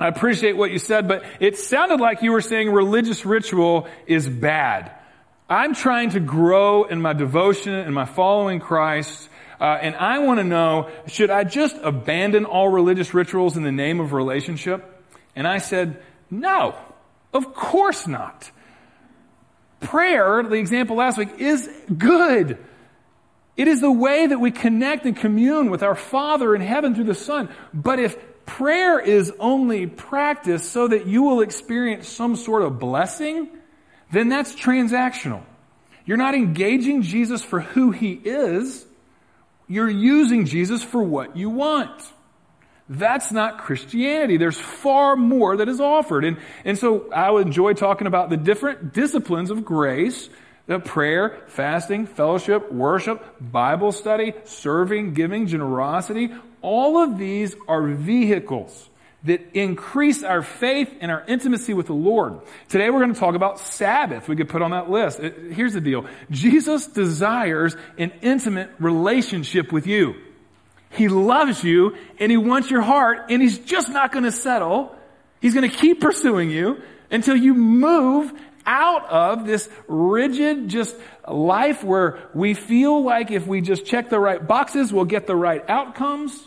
I 0.00 0.09
appreciate 0.09 0.56
what 0.56 0.71
you 0.71 0.79
said, 0.79 1.09
but 1.09 1.25
it 1.41 1.59
sounded 1.59 2.00
like 2.00 2.23
you 2.23 2.32
were 2.32 2.41
saying 2.41 2.73
religious 2.73 3.26
ritual 3.26 3.87
is 4.07 4.26
bad. 4.26 4.93
I'm 5.47 5.75
trying 5.75 6.11
to 6.11 6.21
grow 6.21 6.85
in 6.85 7.02
my 7.02 7.12
devotion 7.12 7.75
and 7.75 7.95
my 7.95 8.07
following 8.07 8.61
Christ. 8.61 9.28
Uh, 9.61 9.64
and 9.64 9.95
I 9.95 10.21
want 10.21 10.40
to 10.40 10.45
know, 10.45 10.90
should 11.07 11.28
I 11.28 11.45
just 11.45 11.76
abandon 11.83 12.47
all 12.47 12.71
religious 12.71 13.12
rituals 13.12 13.59
in 13.59 13.62
the 13.62 13.73
name 13.73 14.00
of 14.00 14.14
relationship? 14.14 15.04
And 15.37 15.47
I 15.47 15.59
said, 15.59 16.02
no, 16.31 16.75
of 17.35 17.52
course 17.52 18.07
not 18.07 18.50
prayer, 19.85 20.43
the 20.43 20.57
example 20.57 20.97
last 20.97 21.19
week, 21.19 21.38
is 21.38 21.71
good. 21.97 22.59
It 23.57 23.69
is 23.69 23.81
the 23.81 23.93
way 23.93 24.26
that 24.26 24.38
we 24.38 24.50
connect 24.50 25.07
and 25.07 25.17
commune 25.17 25.71
with 25.71 25.83
our 25.83 25.95
Father 25.95 26.55
in 26.55 26.61
heaven 26.61 26.95
through 26.95 27.05
the 27.05 27.14
Son. 27.14 27.49
But 27.73 28.00
if 28.00 28.17
prayer 28.47 28.99
is 28.99 29.33
only 29.38 29.87
practiced 29.87 30.73
so 30.73 30.88
that 30.88 31.07
you 31.07 31.23
will 31.23 31.41
experience 31.41 32.09
some 32.09 32.37
sort 32.37 32.62
of 32.62 32.81
blessing, 32.81 33.49
then 34.11 34.29
that's 34.29 34.55
transactional. 34.55 35.43
You're 36.05 36.17
not 36.17 36.35
engaging 36.35 37.03
Jesus 37.03 37.43
for 37.43 37.61
who 37.61 37.91
He 37.93 38.12
is. 38.12 38.85
You're 39.69 39.88
using 39.88 40.47
Jesus 40.47 40.83
for 40.83 41.03
what 41.03 41.37
you 41.37 41.49
want. 41.49 42.03
That's 42.88 43.33
not 43.33 43.59
Christianity. 43.59 44.37
There's 44.37 44.59
far 44.59 45.17
more 45.17 45.57
that 45.57 45.69
is 45.69 45.81
offered. 45.81 46.25
And, 46.25 46.37
and 46.64 46.79
so 46.79 47.11
I 47.12 47.31
would 47.31 47.47
enjoy 47.47 47.73
talking 47.73 48.07
about 48.07 48.29
the 48.29 48.37
different 48.37 48.93
disciplines 48.93 49.50
of 49.50 49.64
grace, 49.64 50.29
the 50.67 50.79
prayer, 50.79 51.41
fasting, 51.47 52.07
fellowship, 52.07 52.71
worship, 52.71 53.25
Bible 53.41 53.93
study, 53.93 54.35
serving, 54.45 55.14
giving, 55.14 55.47
generosity. 55.47 56.31
All 56.61 56.99
of 56.99 57.19
these 57.19 57.57
are 57.69 57.87
vehicles 57.87 58.91
that 59.25 59.41
increase 59.55 60.23
our 60.23 60.43
faith 60.43 60.95
and 61.00 61.11
our 61.11 61.25
intimacy 61.26 61.73
with 61.73 61.87
the 61.87 61.95
Lord. 61.95 62.41
Today 62.69 62.91
we're 62.91 63.00
going 63.00 63.14
to 63.14 63.21
talk 63.21 63.35
about 63.35 63.59
Sabbath. 63.59 64.29
We 64.29 64.37
could 64.37 64.50
put 64.50 64.61
on 64.61 64.73
that 64.73 64.91
list. 64.91 65.19
Uh, 65.19 65.31
here's 65.50 65.73
the 65.73 65.81
deal. 65.81 66.07
Jesus 66.31 66.87
desires 66.87 67.75
an 67.97 68.12
intimate 68.21 68.71
relationship 68.79 69.73
with 69.73 69.87
you. 69.87 70.17
He 70.95 71.09
loves 71.09 71.65
you 71.65 71.97
and 72.19 72.31
he 72.31 72.37
wants 72.37 72.71
your 72.71 72.83
heart 72.83 73.31
and 73.31 73.43
he's 73.43 73.59
just 73.59 73.91
not 73.91 74.13
going 74.13 74.25
to 74.25 74.33
settle. 74.33 74.95
He's 75.41 75.55
going 75.55 75.69
to 75.69 75.77
keep 75.77 76.01
pursuing 76.01 76.51
you 76.51 76.83
until 77.11 77.37
you 77.37 77.55
move 77.55 78.33
out 78.67 79.07
of 79.11 79.45
this 79.45 79.69
rigid 79.89 80.69
just 80.69 80.97
life 81.29 81.85
where 81.85 82.19
we 82.33 82.55
feel 82.55 83.03
like 83.03 83.31
if 83.31 83.47
we 83.47 83.61
just 83.61 83.85
check 83.85 84.09
the 84.09 84.19
right 84.19 84.45
boxes, 84.47 84.93
we'll 84.93 85.05
get 85.05 85.27
the 85.27 85.37
right 85.37 85.69
outcomes. 85.69 86.41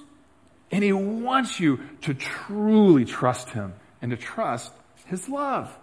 And 0.71 0.83
he 0.83 0.93
wants 0.93 1.59
you 1.59 1.79
to 2.01 2.13
truly 2.13 3.05
trust 3.05 3.49
him 3.49 3.73
and 4.01 4.11
to 4.11 4.17
trust 4.17 4.73
his 5.05 5.29
love. 5.29 5.73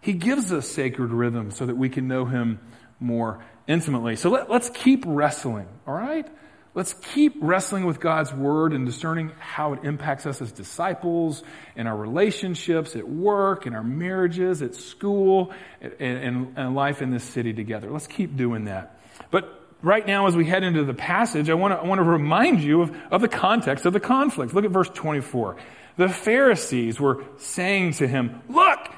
He 0.00 0.12
gives 0.12 0.52
us 0.52 0.68
sacred 0.68 1.10
rhythm 1.10 1.50
so 1.50 1.66
that 1.66 1.76
we 1.76 1.88
can 1.88 2.08
know 2.08 2.24
him 2.24 2.60
more 3.00 3.44
intimately. 3.66 4.16
So 4.16 4.30
let, 4.30 4.50
us 4.50 4.70
keep 4.70 5.04
wrestling, 5.06 5.66
all 5.86 5.94
right? 5.94 6.26
Let's 6.76 6.92
keep 7.14 7.36
wrestling 7.40 7.86
with 7.86 8.00
God's 8.00 8.34
word 8.34 8.74
and 8.74 8.84
discerning 8.84 9.32
how 9.38 9.72
it 9.72 9.84
impacts 9.84 10.26
us 10.26 10.42
as 10.42 10.52
disciples 10.52 11.42
in 11.74 11.86
our 11.86 11.96
relationships, 11.96 12.94
at 12.94 13.08
work, 13.08 13.66
in 13.66 13.74
our 13.74 13.82
marriages, 13.82 14.60
at 14.60 14.74
school, 14.74 15.54
and, 15.80 16.52
and, 16.54 16.74
life 16.74 17.00
in 17.00 17.10
this 17.10 17.24
city 17.24 17.54
together. 17.54 17.90
Let's 17.90 18.06
keep 18.06 18.36
doing 18.36 18.66
that. 18.66 19.00
But 19.30 19.58
right 19.80 20.06
now, 20.06 20.26
as 20.26 20.36
we 20.36 20.44
head 20.44 20.64
into 20.64 20.84
the 20.84 20.92
passage, 20.92 21.48
I 21.48 21.54
want 21.54 21.72
to, 21.72 21.78
I 21.78 21.96
remind 21.96 22.62
you 22.62 22.82
of, 22.82 22.94
of 23.10 23.22
the 23.22 23.28
context 23.28 23.86
of 23.86 23.94
the 23.94 24.00
conflict. 24.00 24.52
Look 24.52 24.66
at 24.66 24.70
verse 24.70 24.90
24. 24.90 25.56
The 25.96 26.10
Pharisees 26.10 27.00
were 27.00 27.24
saying 27.38 27.94
to 27.94 28.06
him, 28.06 28.42
Look, 28.50 28.90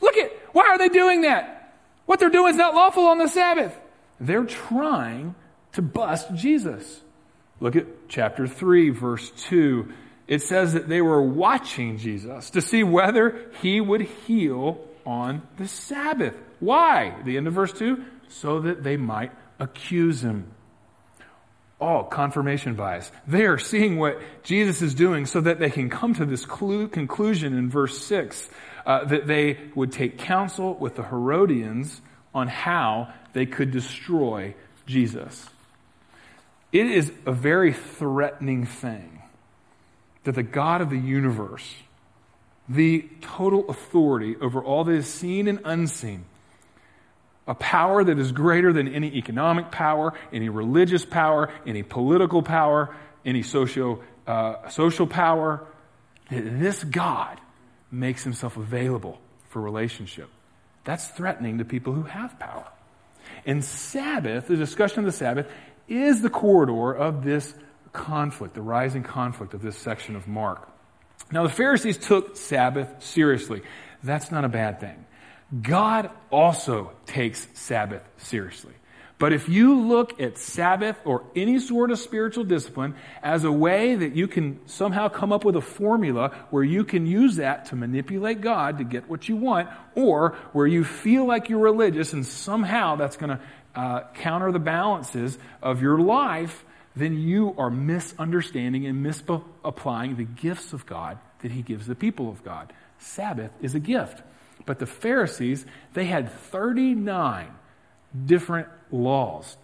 look 0.00 0.16
at, 0.16 0.32
why 0.52 0.62
are 0.62 0.78
they 0.78 0.88
doing 0.88 1.20
that? 1.22 1.74
What 2.06 2.20
they're 2.20 2.30
doing 2.30 2.52
is 2.52 2.56
not 2.56 2.74
lawful 2.74 3.04
on 3.04 3.18
the 3.18 3.28
Sabbath. 3.28 3.78
They're 4.18 4.46
trying 4.46 5.34
to 5.72 5.82
bust 5.82 6.34
Jesus. 6.34 7.00
Look 7.60 7.76
at 7.76 7.86
chapter 8.08 8.46
3, 8.46 8.90
verse 8.90 9.30
2. 9.48 9.92
It 10.26 10.42
says 10.42 10.74
that 10.74 10.88
they 10.88 11.00
were 11.00 11.22
watching 11.22 11.98
Jesus 11.98 12.50
to 12.50 12.62
see 12.62 12.82
whether 12.82 13.50
he 13.60 13.80
would 13.80 14.02
heal 14.02 14.86
on 15.04 15.42
the 15.56 15.68
Sabbath. 15.68 16.34
Why? 16.60 17.14
The 17.24 17.36
end 17.36 17.46
of 17.46 17.54
verse 17.54 17.72
2 17.72 18.04
so 18.28 18.60
that 18.60 18.82
they 18.82 18.96
might 18.96 19.32
accuse 19.58 20.22
him. 20.22 20.52
All 21.80 22.04
confirmation 22.04 22.74
bias. 22.74 23.10
They 23.26 23.44
are 23.44 23.58
seeing 23.58 23.98
what 23.98 24.20
Jesus 24.42 24.82
is 24.82 24.94
doing 24.94 25.26
so 25.26 25.40
that 25.40 25.58
they 25.58 25.70
can 25.70 25.90
come 25.90 26.14
to 26.14 26.24
this 26.24 26.46
conclusion 26.46 27.56
in 27.56 27.68
verse 27.68 27.98
6 28.04 28.48
uh, 28.86 29.04
that 29.06 29.26
they 29.26 29.58
would 29.74 29.92
take 29.92 30.18
counsel 30.18 30.74
with 30.74 30.94
the 30.94 31.02
Herodians 31.02 32.00
on 32.34 32.48
how 32.48 33.12
they 33.32 33.46
could 33.46 33.70
destroy 33.70 34.54
Jesus. 34.86 35.48
It 36.72 36.86
is 36.86 37.12
a 37.26 37.32
very 37.32 37.72
threatening 37.72 38.64
thing 38.64 39.22
that 40.24 40.34
the 40.34 40.42
God 40.42 40.80
of 40.80 40.88
the 40.88 40.98
universe, 40.98 41.74
the 42.68 43.08
total 43.20 43.68
authority 43.68 44.36
over 44.40 44.62
all 44.62 44.84
that 44.84 44.92
is 44.92 45.06
seen 45.06 45.48
and 45.48 45.60
unseen, 45.64 46.24
a 47.46 47.54
power 47.54 48.02
that 48.02 48.18
is 48.18 48.32
greater 48.32 48.72
than 48.72 48.88
any 48.88 49.16
economic 49.16 49.70
power, 49.70 50.14
any 50.32 50.48
religious 50.48 51.04
power, 51.04 51.52
any 51.66 51.82
political 51.82 52.42
power, 52.42 52.94
any 53.24 53.42
socio, 53.42 54.02
uh, 54.26 54.68
social 54.68 55.06
power, 55.06 55.66
that 56.30 56.60
this 56.60 56.84
God 56.84 57.40
makes 57.90 58.24
himself 58.24 58.56
available 58.56 59.20
for 59.50 59.60
relationship. 59.60 60.30
That's 60.84 61.06
threatening 61.08 61.58
to 61.58 61.64
people 61.64 61.92
who 61.92 62.04
have 62.04 62.38
power. 62.38 62.66
And 63.44 63.64
Sabbath, 63.64 64.46
the 64.46 64.56
discussion 64.56 65.00
of 65.00 65.04
the 65.04 65.12
Sabbath, 65.12 65.46
is 65.92 66.22
the 66.22 66.30
corridor 66.30 66.92
of 66.92 67.22
this 67.22 67.54
conflict, 67.92 68.54
the 68.54 68.62
rising 68.62 69.02
conflict 69.02 69.54
of 69.54 69.62
this 69.62 69.76
section 69.76 70.16
of 70.16 70.26
Mark. 70.26 70.68
Now, 71.30 71.42
the 71.42 71.52
Pharisees 71.52 71.98
took 71.98 72.36
Sabbath 72.36 73.02
seriously. 73.02 73.62
That's 74.02 74.30
not 74.30 74.44
a 74.44 74.48
bad 74.48 74.80
thing. 74.80 75.04
God 75.60 76.10
also 76.30 76.92
takes 77.06 77.46
Sabbath 77.54 78.02
seriously. 78.16 78.72
But 79.18 79.32
if 79.32 79.48
you 79.48 79.78
look 79.78 80.20
at 80.20 80.36
Sabbath 80.36 80.98
or 81.04 81.22
any 81.36 81.60
sort 81.60 81.92
of 81.92 82.00
spiritual 82.00 82.42
discipline 82.42 82.96
as 83.22 83.44
a 83.44 83.52
way 83.52 83.94
that 83.94 84.16
you 84.16 84.26
can 84.26 84.58
somehow 84.66 85.08
come 85.08 85.32
up 85.32 85.44
with 85.44 85.54
a 85.54 85.60
formula 85.60 86.34
where 86.50 86.64
you 86.64 86.82
can 86.82 87.06
use 87.06 87.36
that 87.36 87.66
to 87.66 87.76
manipulate 87.76 88.40
God 88.40 88.78
to 88.78 88.84
get 88.84 89.08
what 89.08 89.28
you 89.28 89.36
want, 89.36 89.68
or 89.94 90.30
where 90.52 90.66
you 90.66 90.82
feel 90.82 91.24
like 91.24 91.48
you're 91.48 91.60
religious 91.60 92.12
and 92.14 92.26
somehow 92.26 92.96
that's 92.96 93.16
going 93.16 93.30
to 93.30 93.40
uh, 93.74 94.02
counter 94.14 94.52
the 94.52 94.58
balances 94.58 95.38
of 95.62 95.82
your 95.82 95.98
life, 95.98 96.64
then 96.94 97.18
you 97.18 97.54
are 97.56 97.70
misunderstanding 97.70 98.86
and 98.86 99.02
misapplying 99.02 100.16
the 100.16 100.24
gifts 100.24 100.72
of 100.72 100.86
God 100.86 101.18
that 101.40 101.50
He 101.50 101.62
gives 101.62 101.86
the 101.86 101.94
people 101.94 102.28
of 102.28 102.44
God. 102.44 102.72
Sabbath 102.98 103.50
is 103.60 103.74
a 103.74 103.80
gift. 103.80 104.22
But 104.66 104.78
the 104.78 104.86
Pharisees, 104.86 105.64
they 105.94 106.04
had 106.04 106.30
39 106.30 107.48
different 108.26 108.68
laws 108.90 109.56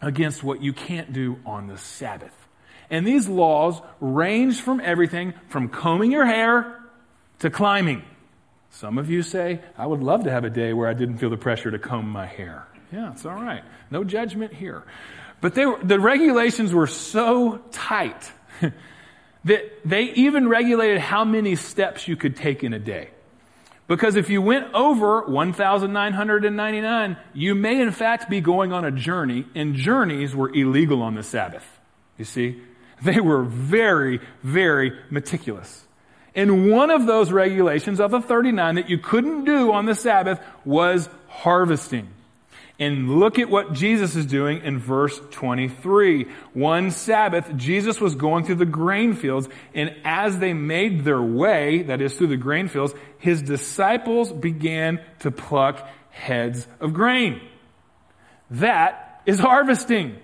against 0.00 0.44
what 0.44 0.62
you 0.62 0.72
can't 0.72 1.12
do 1.12 1.38
on 1.46 1.66
the 1.66 1.78
Sabbath. 1.78 2.34
And 2.90 3.06
these 3.06 3.26
laws 3.26 3.80
range 4.00 4.60
from 4.60 4.80
everything 4.80 5.34
from 5.48 5.68
combing 5.68 6.12
your 6.12 6.26
hair 6.26 6.80
to 7.40 7.50
climbing. 7.50 8.04
Some 8.70 8.98
of 8.98 9.10
you 9.10 9.22
say, 9.22 9.60
I 9.76 9.86
would 9.86 10.02
love 10.02 10.24
to 10.24 10.30
have 10.30 10.44
a 10.44 10.50
day 10.50 10.72
where 10.72 10.88
I 10.88 10.94
didn't 10.94 11.18
feel 11.18 11.30
the 11.30 11.36
pressure 11.36 11.70
to 11.70 11.78
comb 11.78 12.08
my 12.08 12.26
hair. 12.26 12.66
Yeah, 12.92 13.12
it's 13.12 13.24
all 13.24 13.34
right. 13.34 13.62
No 13.90 14.04
judgment 14.04 14.52
here. 14.52 14.84
But 15.40 15.54
they 15.54 15.66
were, 15.66 15.78
the 15.82 16.00
regulations 16.00 16.72
were 16.72 16.86
so 16.86 17.58
tight 17.72 18.32
that 19.44 19.62
they 19.84 20.04
even 20.14 20.48
regulated 20.48 20.98
how 20.98 21.24
many 21.24 21.56
steps 21.56 22.08
you 22.08 22.16
could 22.16 22.36
take 22.36 22.64
in 22.64 22.72
a 22.72 22.78
day. 22.78 23.10
Because 23.88 24.16
if 24.16 24.30
you 24.30 24.42
went 24.42 24.74
over 24.74 25.22
1,999, 25.22 27.16
you 27.34 27.54
may 27.54 27.80
in 27.80 27.92
fact 27.92 28.28
be 28.28 28.40
going 28.40 28.72
on 28.72 28.84
a 28.84 28.90
journey, 28.90 29.46
and 29.54 29.74
journeys 29.76 30.34
were 30.34 30.52
illegal 30.52 31.02
on 31.02 31.14
the 31.14 31.22
Sabbath. 31.22 31.64
You 32.18 32.24
see? 32.24 32.60
They 33.02 33.20
were 33.20 33.42
very, 33.42 34.20
very 34.42 34.98
meticulous. 35.10 35.84
And 36.34 36.70
one 36.70 36.90
of 36.90 37.06
those 37.06 37.30
regulations 37.30 38.00
of 38.00 38.10
the 38.10 38.20
39 38.20 38.74
that 38.74 38.90
you 38.90 38.98
couldn't 38.98 39.44
do 39.44 39.72
on 39.72 39.86
the 39.86 39.94
Sabbath 39.94 40.40
was 40.64 41.08
harvesting. 41.28 42.08
And 42.78 43.18
look 43.18 43.38
at 43.38 43.48
what 43.48 43.72
Jesus 43.72 44.16
is 44.16 44.26
doing 44.26 44.62
in 44.62 44.78
verse 44.78 45.18
23. 45.30 46.26
One 46.52 46.90
Sabbath, 46.90 47.56
Jesus 47.56 48.00
was 48.00 48.14
going 48.14 48.44
through 48.44 48.56
the 48.56 48.66
grain 48.66 49.14
fields, 49.14 49.48
and 49.74 49.94
as 50.04 50.38
they 50.38 50.52
made 50.52 51.02
their 51.02 51.22
way, 51.22 51.82
that 51.84 52.02
is 52.02 52.14
through 52.16 52.26
the 52.26 52.36
grain 52.36 52.68
fields, 52.68 52.94
his 53.18 53.40
disciples 53.40 54.30
began 54.30 55.00
to 55.20 55.30
pluck 55.30 55.88
heads 56.10 56.66
of 56.78 56.92
grain. 56.92 57.40
That 58.50 59.22
is 59.24 59.38
harvesting. 59.38 60.18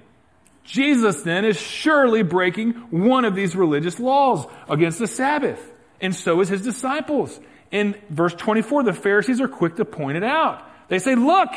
Jesus 0.64 1.22
then 1.22 1.44
is 1.44 1.58
surely 1.58 2.22
breaking 2.22 2.72
one 2.90 3.24
of 3.24 3.34
these 3.34 3.56
religious 3.56 3.98
laws 3.98 4.46
against 4.68 4.98
the 4.98 5.06
Sabbath. 5.06 5.60
And 6.00 6.14
so 6.14 6.40
is 6.40 6.48
his 6.48 6.62
disciples. 6.62 7.38
In 7.70 7.96
verse 8.10 8.34
24, 8.34 8.82
the 8.82 8.92
Pharisees 8.92 9.40
are 9.40 9.48
quick 9.48 9.76
to 9.76 9.84
point 9.84 10.18
it 10.18 10.24
out. 10.24 10.68
They 10.88 10.98
say, 10.98 11.14
look, 11.14 11.48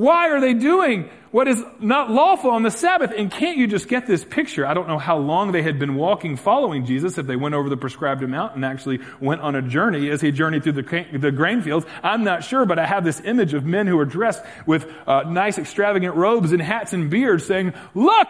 why 0.00 0.30
are 0.30 0.40
they 0.40 0.54
doing 0.54 1.10
what 1.30 1.46
is 1.46 1.62
not 1.78 2.10
lawful 2.10 2.50
on 2.50 2.62
the 2.62 2.70
Sabbath? 2.70 3.12
And 3.14 3.30
can't 3.30 3.58
you 3.58 3.66
just 3.66 3.86
get 3.86 4.06
this 4.06 4.24
picture? 4.24 4.66
I 4.66 4.72
don't 4.72 4.88
know 4.88 4.98
how 4.98 5.18
long 5.18 5.52
they 5.52 5.62
had 5.62 5.78
been 5.78 5.94
walking 5.94 6.36
following 6.36 6.86
Jesus, 6.86 7.18
if 7.18 7.26
they 7.26 7.36
went 7.36 7.54
over 7.54 7.68
the 7.68 7.76
prescribed 7.76 8.22
amount 8.22 8.54
and 8.54 8.64
actually 8.64 9.00
went 9.20 9.42
on 9.42 9.54
a 9.54 9.60
journey 9.60 10.08
as 10.08 10.22
he 10.22 10.30
journeyed 10.30 10.62
through 10.62 10.72
the, 10.72 11.06
the 11.18 11.30
grain 11.30 11.60
fields. 11.60 11.84
I'm 12.02 12.24
not 12.24 12.44
sure, 12.44 12.64
but 12.64 12.78
I 12.78 12.86
have 12.86 13.04
this 13.04 13.20
image 13.20 13.52
of 13.52 13.64
men 13.64 13.86
who 13.86 13.98
are 13.98 14.06
dressed 14.06 14.42
with 14.64 14.90
uh, 15.06 15.24
nice 15.24 15.58
extravagant 15.58 16.16
robes 16.16 16.52
and 16.52 16.62
hats 16.62 16.94
and 16.94 17.10
beards 17.10 17.44
saying, 17.44 17.74
look, 17.94 18.28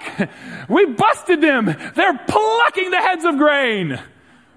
we 0.68 0.87
busted 0.87 1.40
them. 1.40 1.66
They're 1.66 2.18
plucking 2.26 2.90
the 2.90 3.00
heads 3.00 3.25
of 3.25 3.37
grain. 3.37 4.00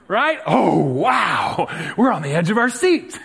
Right? 0.07 0.39
Oh, 0.47 0.79
wow. 0.79 1.93
We're 1.95 2.11
on 2.11 2.23
the 2.23 2.33
edge 2.33 2.49
of 2.49 2.57
our 2.57 2.69
seat. 2.69 3.19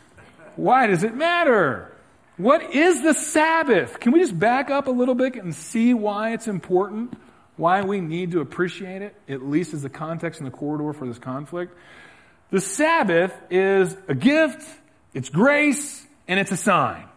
Why 0.56 0.88
does 0.88 1.04
it 1.04 1.14
matter? 1.14 1.90
What 2.38 2.72
is 2.72 3.02
the 3.02 3.14
Sabbath? 3.14 3.98
Can 3.98 4.12
we 4.12 4.20
just 4.20 4.38
back 4.38 4.70
up 4.70 4.86
a 4.86 4.92
little 4.92 5.16
bit 5.16 5.34
and 5.34 5.52
see 5.52 5.92
why 5.92 6.34
it's 6.34 6.46
important? 6.46 7.12
Why 7.56 7.82
we 7.82 8.00
need 8.00 8.30
to 8.30 8.40
appreciate 8.40 9.02
it, 9.02 9.16
at 9.28 9.42
least 9.42 9.74
as 9.74 9.82
the 9.82 9.88
context 9.88 10.40
and 10.40 10.46
the 10.46 10.56
corridor 10.56 10.92
for 10.92 11.04
this 11.04 11.18
conflict? 11.18 11.76
The 12.50 12.60
Sabbath 12.60 13.34
is 13.50 13.96
a 14.06 14.14
gift, 14.14 14.64
it's 15.12 15.28
grace, 15.28 16.06
and 16.28 16.38
it's 16.38 16.52
a 16.52 16.56
sign. 16.56 17.08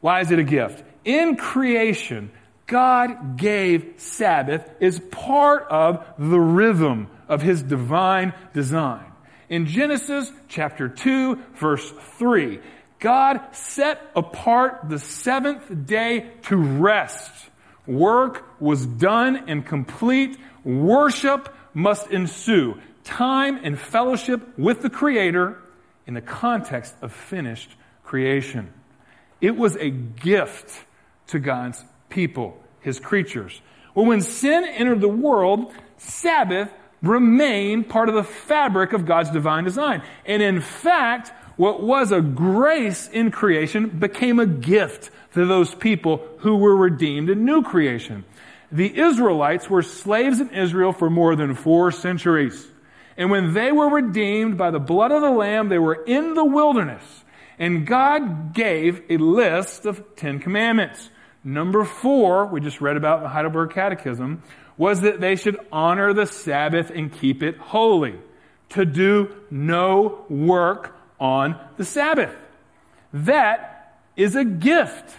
Why 0.00 0.20
is 0.20 0.30
it 0.30 0.38
a 0.38 0.44
gift? 0.44 0.82
In 1.04 1.36
creation, 1.36 2.30
God 2.66 3.36
gave 3.36 3.92
Sabbath 3.98 4.66
as 4.80 5.00
part 5.10 5.66
of 5.68 6.02
the 6.18 6.40
rhythm 6.40 7.08
of 7.28 7.42
His 7.42 7.62
divine 7.62 8.32
design. 8.54 9.04
In 9.50 9.66
Genesis 9.66 10.32
chapter 10.48 10.88
2, 10.88 11.36
verse 11.56 11.92
3, 12.16 12.60
God 13.00 13.40
set 13.52 14.00
apart 14.14 14.82
the 14.88 14.98
seventh 14.98 15.86
day 15.86 16.30
to 16.44 16.56
rest. 16.56 17.30
Work 17.86 18.60
was 18.60 18.84
done 18.86 19.48
and 19.48 19.64
complete. 19.64 20.38
Worship 20.64 21.54
must 21.72 22.08
ensue. 22.10 22.78
Time 23.02 23.58
and 23.62 23.78
fellowship 23.78 24.58
with 24.58 24.82
the 24.82 24.90
Creator 24.90 25.58
in 26.06 26.14
the 26.14 26.20
context 26.20 26.94
of 27.00 27.12
finished 27.12 27.70
creation. 28.04 28.72
It 29.40 29.56
was 29.56 29.76
a 29.76 29.88
gift 29.88 30.84
to 31.28 31.38
God's 31.38 31.82
people, 32.10 32.62
His 32.80 33.00
creatures. 33.00 33.60
Well, 33.94 34.04
when 34.04 34.20
sin 34.20 34.64
entered 34.64 35.00
the 35.00 35.08
world, 35.08 35.72
Sabbath 35.96 36.70
remained 37.02 37.88
part 37.88 38.08
of 38.08 38.14
the 38.14 38.24
fabric 38.24 38.92
of 38.92 39.06
God's 39.06 39.30
divine 39.30 39.64
design. 39.64 40.02
And 40.26 40.42
in 40.42 40.60
fact, 40.60 41.32
what 41.60 41.82
was 41.82 42.10
a 42.10 42.22
grace 42.22 43.06
in 43.06 43.30
creation 43.30 43.86
became 43.86 44.38
a 44.38 44.46
gift 44.46 45.10
to 45.34 45.44
those 45.44 45.74
people 45.74 46.26
who 46.38 46.56
were 46.56 46.74
redeemed 46.74 47.28
in 47.28 47.44
new 47.44 47.62
creation. 47.62 48.24
The 48.72 48.98
Israelites 48.98 49.68
were 49.68 49.82
slaves 49.82 50.40
in 50.40 50.48
Israel 50.54 50.94
for 50.94 51.10
more 51.10 51.36
than 51.36 51.54
four 51.54 51.92
centuries. 51.92 52.66
And 53.18 53.30
when 53.30 53.52
they 53.52 53.72
were 53.72 53.90
redeemed 53.90 54.56
by 54.56 54.70
the 54.70 54.78
blood 54.78 55.12
of 55.12 55.20
the 55.20 55.30
Lamb, 55.30 55.68
they 55.68 55.78
were 55.78 56.02
in 56.02 56.32
the 56.32 56.46
wilderness. 56.46 57.04
And 57.58 57.86
God 57.86 58.54
gave 58.54 59.02
a 59.10 59.18
list 59.18 59.84
of 59.84 60.16
Ten 60.16 60.38
Commandments. 60.38 61.10
Number 61.44 61.84
four, 61.84 62.46
we 62.46 62.62
just 62.62 62.80
read 62.80 62.96
about 62.96 63.18
in 63.18 63.24
the 63.24 63.28
Heidelberg 63.28 63.72
Catechism, 63.74 64.42
was 64.78 65.02
that 65.02 65.20
they 65.20 65.36
should 65.36 65.58
honor 65.70 66.14
the 66.14 66.24
Sabbath 66.24 66.88
and 66.88 67.12
keep 67.12 67.42
it 67.42 67.58
holy. 67.58 68.18
To 68.70 68.86
do 68.86 69.36
no 69.50 70.24
work 70.30 70.96
on 71.20 71.60
the 71.76 71.84
Sabbath. 71.84 72.34
That 73.12 73.98
is 74.16 74.34
a 74.34 74.44
gift. 74.44 75.14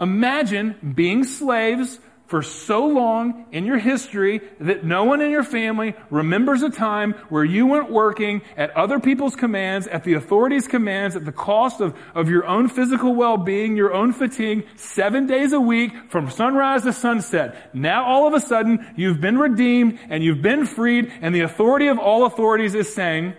Imagine 0.00 0.92
being 0.94 1.24
slaves 1.24 1.98
for 2.26 2.42
so 2.42 2.86
long 2.86 3.46
in 3.52 3.64
your 3.64 3.78
history 3.78 4.42
that 4.60 4.84
no 4.84 5.04
one 5.04 5.22
in 5.22 5.30
your 5.30 5.42
family 5.42 5.94
remembers 6.10 6.62
a 6.62 6.68
time 6.68 7.14
where 7.30 7.42
you 7.42 7.66
weren't 7.66 7.90
working 7.90 8.42
at 8.54 8.70
other 8.76 9.00
people's 9.00 9.34
commands, 9.34 9.86
at 9.86 10.04
the 10.04 10.12
authorities' 10.12 10.68
commands, 10.68 11.16
at 11.16 11.24
the 11.24 11.32
cost 11.32 11.80
of, 11.80 11.96
of 12.14 12.28
your 12.28 12.46
own 12.46 12.68
physical 12.68 13.14
well-being, 13.14 13.76
your 13.76 13.94
own 13.94 14.12
fatigue, 14.12 14.66
seven 14.76 15.26
days 15.26 15.54
a 15.54 15.60
week 15.60 15.90
from 16.10 16.30
sunrise 16.30 16.82
to 16.82 16.92
sunset. 16.92 17.74
Now 17.74 18.04
all 18.04 18.26
of 18.26 18.34
a 18.34 18.40
sudden 18.40 18.86
you've 18.94 19.22
been 19.22 19.38
redeemed 19.38 19.98
and 20.10 20.22
you've 20.22 20.42
been 20.42 20.66
freed 20.66 21.10
and 21.22 21.34
the 21.34 21.40
authority 21.40 21.86
of 21.86 21.98
all 21.98 22.26
authorities 22.26 22.74
is 22.74 22.94
saying, 22.94 23.32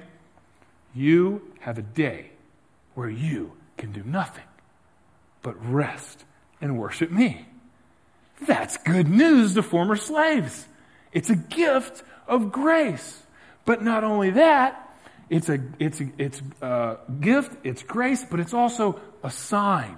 you 0.96 1.49
have 1.60 1.78
a 1.78 1.82
day 1.82 2.32
where 2.96 3.10
you 3.10 3.54
can 3.78 3.92
do 3.92 4.04
nothing 4.04 4.44
but 5.42 5.56
rest 5.66 6.24
and 6.62 6.78
worship 6.78 7.12
me. 7.12 7.46
That's 8.46 8.78
good 8.78 9.10
news 9.10 9.56
to 9.56 9.64
former 9.64 9.96
slaves. 9.96 10.68
It's 11.12 11.30
a 11.30 11.36
gift 11.36 12.04
of 12.28 12.52
grace. 12.52 13.22
But 13.66 13.84
not 13.84 14.04
only 14.04 14.32
that, 14.32 14.90
it's 15.30 15.50
a, 15.50 15.60
it's 15.78 16.02
a, 16.02 16.10
it's 16.18 16.42
a 16.62 16.98
gift, 17.20 17.58
it's 17.64 17.84
grace, 17.84 18.26
but 18.30 18.40
it's 18.40 18.54
also 18.54 19.00
a 19.24 19.30
sign. 19.30 19.98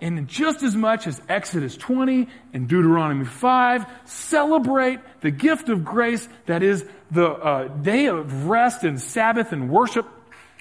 And 0.00 0.28
just 0.28 0.62
as 0.62 0.76
much 0.76 1.08
as 1.08 1.20
Exodus 1.28 1.76
20 1.76 2.28
and 2.52 2.68
Deuteronomy 2.68 3.24
5 3.24 3.84
celebrate 4.04 5.00
the 5.22 5.32
gift 5.32 5.68
of 5.68 5.84
grace 5.84 6.28
that 6.46 6.62
is 6.62 6.84
the 7.10 7.26
uh, 7.26 7.68
day 7.68 8.06
of 8.06 8.46
rest 8.46 8.84
and 8.84 9.00
Sabbath 9.00 9.52
and 9.52 9.68
worship 9.68 10.06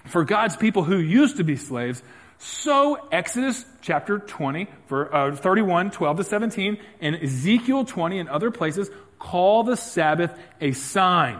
for 0.07 0.23
God's 0.23 0.55
people 0.55 0.83
who 0.83 0.97
used 0.97 1.37
to 1.37 1.43
be 1.43 1.55
slaves, 1.55 2.01
so 2.39 3.07
Exodus 3.11 3.65
chapter 3.81 4.19
20, 4.19 4.67
for, 4.85 5.13
uh, 5.13 5.35
31, 5.35 5.91
12 5.91 6.17
to 6.17 6.23
17, 6.23 6.77
and 7.01 7.15
Ezekiel 7.15 7.85
20 7.85 8.19
and 8.19 8.29
other 8.29 8.51
places 8.51 8.89
call 9.19 9.63
the 9.63 9.75
Sabbath 9.75 10.37
a 10.61 10.71
sign. 10.71 11.39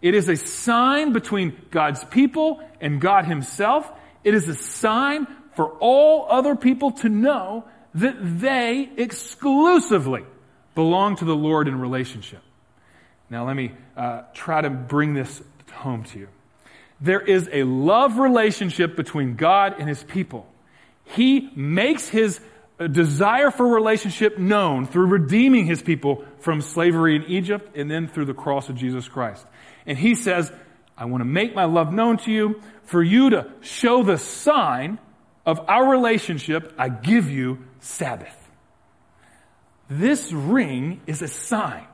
It 0.00 0.14
is 0.14 0.28
a 0.28 0.36
sign 0.36 1.12
between 1.12 1.56
God's 1.70 2.04
people 2.04 2.60
and 2.80 3.00
God 3.00 3.24
himself. 3.24 3.90
It 4.22 4.34
is 4.34 4.48
a 4.48 4.54
sign 4.54 5.26
for 5.54 5.70
all 5.80 6.26
other 6.28 6.54
people 6.54 6.92
to 6.92 7.08
know 7.08 7.64
that 7.94 8.16
they 8.20 8.90
exclusively 8.96 10.24
belong 10.74 11.16
to 11.16 11.24
the 11.24 11.34
Lord 11.34 11.66
in 11.66 11.80
relationship. 11.80 12.42
Now 13.30 13.46
let 13.46 13.56
me 13.56 13.72
uh, 13.96 14.22
try 14.34 14.60
to 14.60 14.70
bring 14.70 15.14
this 15.14 15.42
home 15.72 16.04
to 16.04 16.18
you. 16.18 16.28
There 17.00 17.20
is 17.20 17.48
a 17.52 17.64
love 17.64 18.18
relationship 18.18 18.96
between 18.96 19.36
God 19.36 19.76
and 19.78 19.88
his 19.88 20.02
people. 20.02 20.46
He 21.04 21.50
makes 21.54 22.08
his 22.08 22.40
uh, 22.78 22.86
desire 22.86 23.50
for 23.50 23.66
relationship 23.66 24.38
known 24.38 24.86
through 24.86 25.06
redeeming 25.06 25.66
his 25.66 25.82
people 25.82 26.24
from 26.40 26.60
slavery 26.60 27.16
in 27.16 27.24
Egypt 27.24 27.76
and 27.76 27.90
then 27.90 28.08
through 28.08 28.24
the 28.24 28.34
cross 28.34 28.68
of 28.68 28.76
Jesus 28.76 29.08
Christ. 29.08 29.46
And 29.86 29.96
he 29.98 30.14
says, 30.14 30.50
I 30.96 31.04
want 31.04 31.20
to 31.20 31.26
make 31.26 31.54
my 31.54 31.64
love 31.64 31.92
known 31.92 32.16
to 32.18 32.32
you. 32.32 32.60
For 32.84 33.02
you 33.02 33.30
to 33.30 33.50
show 33.60 34.02
the 34.02 34.18
sign 34.18 34.98
of 35.44 35.60
our 35.68 35.90
relationship, 35.90 36.74
I 36.78 36.88
give 36.88 37.30
you 37.30 37.58
Sabbath. 37.80 38.34
This 39.88 40.32
ring 40.32 41.00
is 41.06 41.22
a 41.22 41.28
sign. 41.28 41.86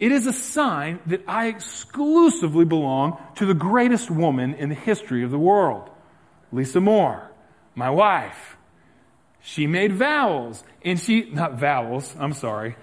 It 0.00 0.12
is 0.12 0.26
a 0.26 0.32
sign 0.32 1.00
that 1.06 1.22
I 1.26 1.46
exclusively 1.46 2.64
belong 2.64 3.18
to 3.36 3.46
the 3.46 3.54
greatest 3.54 4.10
woman 4.10 4.54
in 4.54 4.68
the 4.68 4.74
history 4.74 5.24
of 5.24 5.30
the 5.30 5.38
world, 5.38 5.90
Lisa 6.52 6.80
Moore, 6.80 7.30
my 7.74 7.90
wife. 7.90 8.56
She 9.40 9.66
made 9.66 9.92
vowels, 9.92 10.62
and 10.84 11.00
she, 11.00 11.30
not 11.30 11.54
vowels, 11.54 12.14
I'm 12.18 12.32
sorry. 12.32 12.76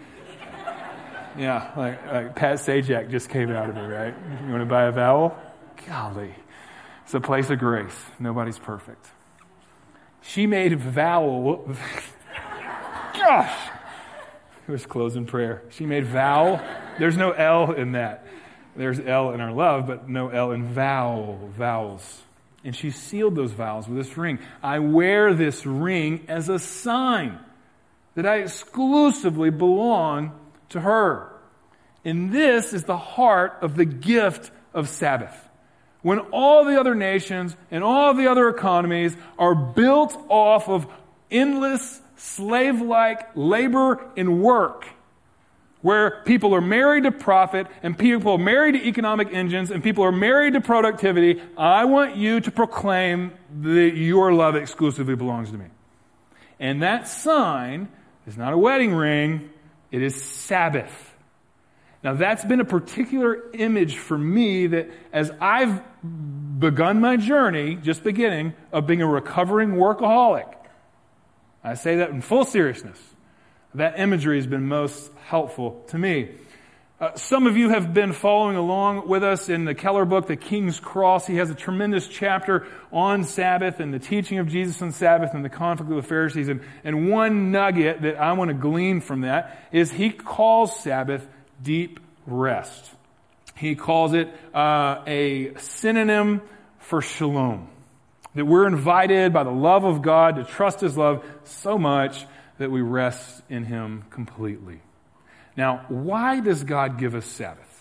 Yeah, 1.38 1.72
like, 1.76 2.06
like 2.12 2.36
Pat 2.36 2.58
Sajak 2.60 3.12
just 3.12 3.30
came 3.30 3.52
out 3.52 3.70
of 3.70 3.76
me, 3.76 3.82
right? 3.82 4.14
You 4.46 4.52
want 4.52 4.62
to 4.62 4.66
buy 4.66 4.86
a 4.86 4.92
vowel? 4.92 5.38
Golly. 5.86 6.34
It's 7.04 7.14
a 7.14 7.20
place 7.20 7.50
of 7.50 7.60
grace. 7.60 7.96
Nobody's 8.20 8.58
perfect. 8.58 9.06
She 10.22 10.48
made 10.48 10.80
vowel. 10.80 11.76
Gosh! 13.14 13.70
It 14.68 14.72
was 14.72 14.86
closing 14.86 15.26
prayer. 15.26 15.62
She 15.70 15.86
made 15.86 16.06
vow. 16.06 16.60
There's 16.98 17.18
no 17.18 17.32
L 17.32 17.72
in 17.72 17.94
that. 17.94 18.26
There's 18.76 19.00
L 19.00 19.32
in 19.32 19.42
our 19.42 19.52
love, 19.52 19.88
but 19.88 20.10
no 20.10 20.30
L 20.30 20.52
in 20.52 20.66
vow, 20.66 21.38
vowels. 21.56 22.22
And 22.64 22.76
she 22.76 22.92
sealed 22.92 23.36
those 23.36 23.52
vows 23.52 23.88
with 23.88 23.98
this 23.98 24.18
ring. 24.18 24.40
I 24.64 24.80
wear 24.80 25.34
this 25.34 25.66
ring 25.66 26.26
as 26.28 26.50
a 26.50 26.60
sign 26.60 27.40
that 28.16 28.26
I 28.26 28.38
exclusively 28.38 29.50
belong 29.50 30.38
to 30.70 30.82
her. 30.82 31.32
And 32.04 32.32
this 32.32 32.74
is 32.74 32.84
the 32.84 32.98
heart 32.98 33.58
of 33.62 33.76
the 33.76 33.86
gift 33.86 34.52
of 34.74 34.90
Sabbath. 34.90 35.36
When 36.02 36.20
all 36.20 36.66
the 36.66 36.80
other 36.80 36.96
nations 36.96 37.56
and 37.72 37.84
all 37.84 38.14
the 38.14 38.28
other 38.28 38.50
economies 38.50 39.16
are 39.38 39.56
built 39.56 40.16
off 40.30 40.70
of 40.70 40.88
endless 41.32 42.02
slave 42.16 42.82
like 42.82 43.36
labor 43.36 44.00
and 44.16 44.42
work 44.42 44.86
where 45.86 46.24
people 46.26 46.56
are 46.56 46.62
married 46.62 47.04
to 47.04 47.12
profit 47.12 47.68
and 47.84 47.96
people 47.96 48.32
are 48.32 48.40
married 48.40 48.72
to 48.72 48.88
economic 48.88 49.32
engines 49.32 49.70
and 49.70 49.84
people 49.84 50.04
are 50.04 50.12
married 50.12 50.54
to 50.54 50.60
productivity, 50.60 51.40
I 51.56 51.86
want 51.86 52.16
you 52.16 52.40
to 52.40 52.50
proclaim 52.50 53.32
that 53.62 53.92
your 53.96 54.34
love 54.34 54.56
exclusively 54.56 55.14
belongs 55.14 55.52
to 55.52 55.60
me. 55.60 55.66
And 56.60 56.82
that 56.82 57.08
sign 57.08 57.88
is 58.26 58.36
not 58.36 58.52
a 58.52 58.58
wedding 58.58 58.96
ring, 58.96 59.52
it 59.92 60.02
is 60.02 60.20
Sabbath. 60.20 61.14
Now 62.04 62.16
that's 62.16 62.44
been 62.44 62.62
a 62.62 62.66
particular 62.66 63.44
image 63.54 64.00
for 64.00 64.18
me 64.18 64.66
that 64.66 64.90
as 65.14 65.32
I've 65.40 65.84
begun 66.60 67.00
my 67.00 67.16
journey, 67.16 67.76
just 67.76 68.04
beginning, 68.04 68.56
of 68.72 68.88
being 68.88 69.04
a 69.04 69.08
recovering 69.08 69.74
workaholic, 69.74 70.52
I 71.64 71.76
say 71.76 71.98
that 71.98 72.10
in 72.10 72.22
full 72.22 72.44
seriousness. 72.44 73.00
That 73.76 74.00
imagery 74.00 74.38
has 74.38 74.48
been 74.48 74.68
most 74.68 75.12
helpful 75.26 75.84
to 75.90 75.98
me. 75.98 76.30
Uh, 76.98 77.14
some 77.16 77.46
of 77.46 77.58
you 77.58 77.70
have 77.70 77.94
been 77.94 78.14
following 78.14 78.56
along 78.56 79.06
with 79.10 79.22
us 79.22 79.50
in 79.50 79.66
the 79.66 79.76
Keller 79.76 80.06
book, 80.06 80.28
The 80.28 80.38
King's 80.38 80.80
Cross. 80.80 81.28
He 81.28 81.36
has 81.36 81.50
a 81.50 81.56
tremendous 81.56 82.08
chapter 82.08 82.66
on 82.94 83.26
Sabbath 83.26 83.82
and 83.82 83.94
the 83.94 84.00
teaching 84.00 84.38
of 84.38 84.48
Jesus 84.48 84.82
on 84.82 84.94
Sabbath 84.94 85.34
and 85.34 85.44
the 85.44 85.50
conflict 85.50 85.90
with 85.90 86.02
the 86.02 86.08
Pharisees. 86.08 86.48
And, 86.48 86.62
and 86.86 87.10
one 87.10 87.52
nugget 87.52 88.02
that 88.04 88.16
I 88.16 88.32
want 88.32 88.48
to 88.48 88.54
glean 88.54 89.02
from 89.02 89.22
that 89.22 89.68
is 89.74 89.92
he 89.92 90.10
calls 90.10 90.80
Sabbath 90.80 91.28
deep 91.62 92.00
rest. 92.26 92.90
He 93.58 93.76
calls 93.76 94.14
it 94.14 94.30
uh, 94.54 95.02
a 95.06 95.54
synonym 95.58 96.42
for 96.80 97.02
shalom. 97.02 97.68
That 98.36 98.46
we're 98.46 98.68
invited 98.68 99.34
by 99.34 99.44
the 99.44 99.52
love 99.52 99.84
of 99.84 100.02
God 100.02 100.38
to 100.38 100.46
trust 100.46 100.80
His 100.80 100.98
love 100.98 101.26
so 101.44 101.78
much 101.78 102.26
that 102.58 102.72
we 102.72 102.82
rest 102.82 103.42
in 103.50 103.66
Him 103.66 104.06
completely. 104.10 104.82
Now, 105.58 105.86
why 105.88 106.40
does 106.40 106.64
God 106.64 107.00
give 107.00 107.16
us 107.16 107.26
Sabbath? 107.26 107.76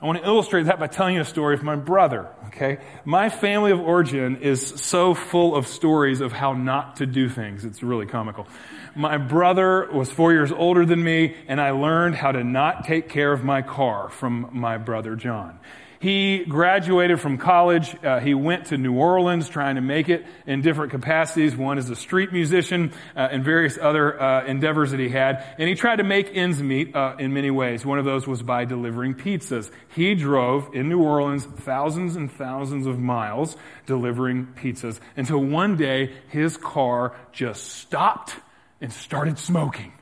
I 0.00 0.04
want 0.04 0.18
to 0.18 0.26
illustrate 0.26 0.64
that 0.64 0.78
by 0.78 0.88
telling 0.88 1.14
you 1.14 1.22
a 1.22 1.24
story 1.24 1.54
of 1.54 1.62
my 1.62 1.74
brother, 1.74 2.28
okay? 2.48 2.78
My 3.06 3.30
family 3.30 3.70
of 3.72 3.80
origin 3.80 4.36
is 4.42 4.60
so 4.62 5.14
full 5.14 5.56
of 5.56 5.66
stories 5.66 6.20
of 6.20 6.32
how 6.32 6.52
not 6.52 6.96
to 6.96 7.06
do 7.06 7.30
things. 7.30 7.64
It's 7.64 7.82
really 7.82 8.04
comical. 8.04 8.46
My 8.94 9.16
brother 9.16 9.88
was 9.90 10.10
four 10.10 10.34
years 10.34 10.52
older 10.52 10.84
than 10.84 11.02
me, 11.02 11.34
and 11.48 11.58
I 11.58 11.70
learned 11.70 12.14
how 12.14 12.32
to 12.32 12.44
not 12.44 12.84
take 12.84 13.08
care 13.08 13.32
of 13.32 13.42
my 13.42 13.62
car 13.62 14.10
from 14.10 14.50
my 14.52 14.76
brother 14.76 15.16
John. 15.16 15.58
He 16.06 16.44
graduated 16.44 17.18
from 17.18 17.36
college. 17.36 17.96
Uh, 18.00 18.20
he 18.20 18.32
went 18.32 18.66
to 18.66 18.78
New 18.78 18.94
Orleans 18.94 19.48
trying 19.48 19.74
to 19.74 19.80
make 19.80 20.08
it 20.08 20.24
in 20.46 20.62
different 20.62 20.92
capacities. 20.92 21.56
One 21.56 21.78
as 21.78 21.90
a 21.90 21.96
street 21.96 22.32
musician 22.32 22.92
uh, 23.16 23.26
and 23.32 23.44
various 23.44 23.76
other 23.76 24.22
uh, 24.22 24.44
endeavors 24.44 24.92
that 24.92 25.00
he 25.00 25.08
had. 25.08 25.44
And 25.58 25.68
he 25.68 25.74
tried 25.74 25.96
to 25.96 26.04
make 26.04 26.30
ends 26.32 26.62
meet 26.62 26.94
uh, 26.94 27.16
in 27.18 27.34
many 27.34 27.50
ways. 27.50 27.84
One 27.84 27.98
of 27.98 28.04
those 28.04 28.24
was 28.24 28.40
by 28.40 28.66
delivering 28.66 29.16
pizzas. 29.16 29.68
He 29.96 30.14
drove 30.14 30.72
in 30.76 30.88
New 30.88 31.02
Orleans 31.02 31.44
thousands 31.44 32.14
and 32.14 32.30
thousands 32.30 32.86
of 32.86 33.00
miles 33.00 33.56
delivering 33.86 34.46
pizzas 34.54 35.00
until 35.16 35.42
one 35.42 35.74
day 35.74 36.14
his 36.28 36.56
car 36.56 37.16
just 37.32 37.66
stopped 37.66 38.32
and 38.80 38.92
started 38.92 39.40
smoking 39.40 39.92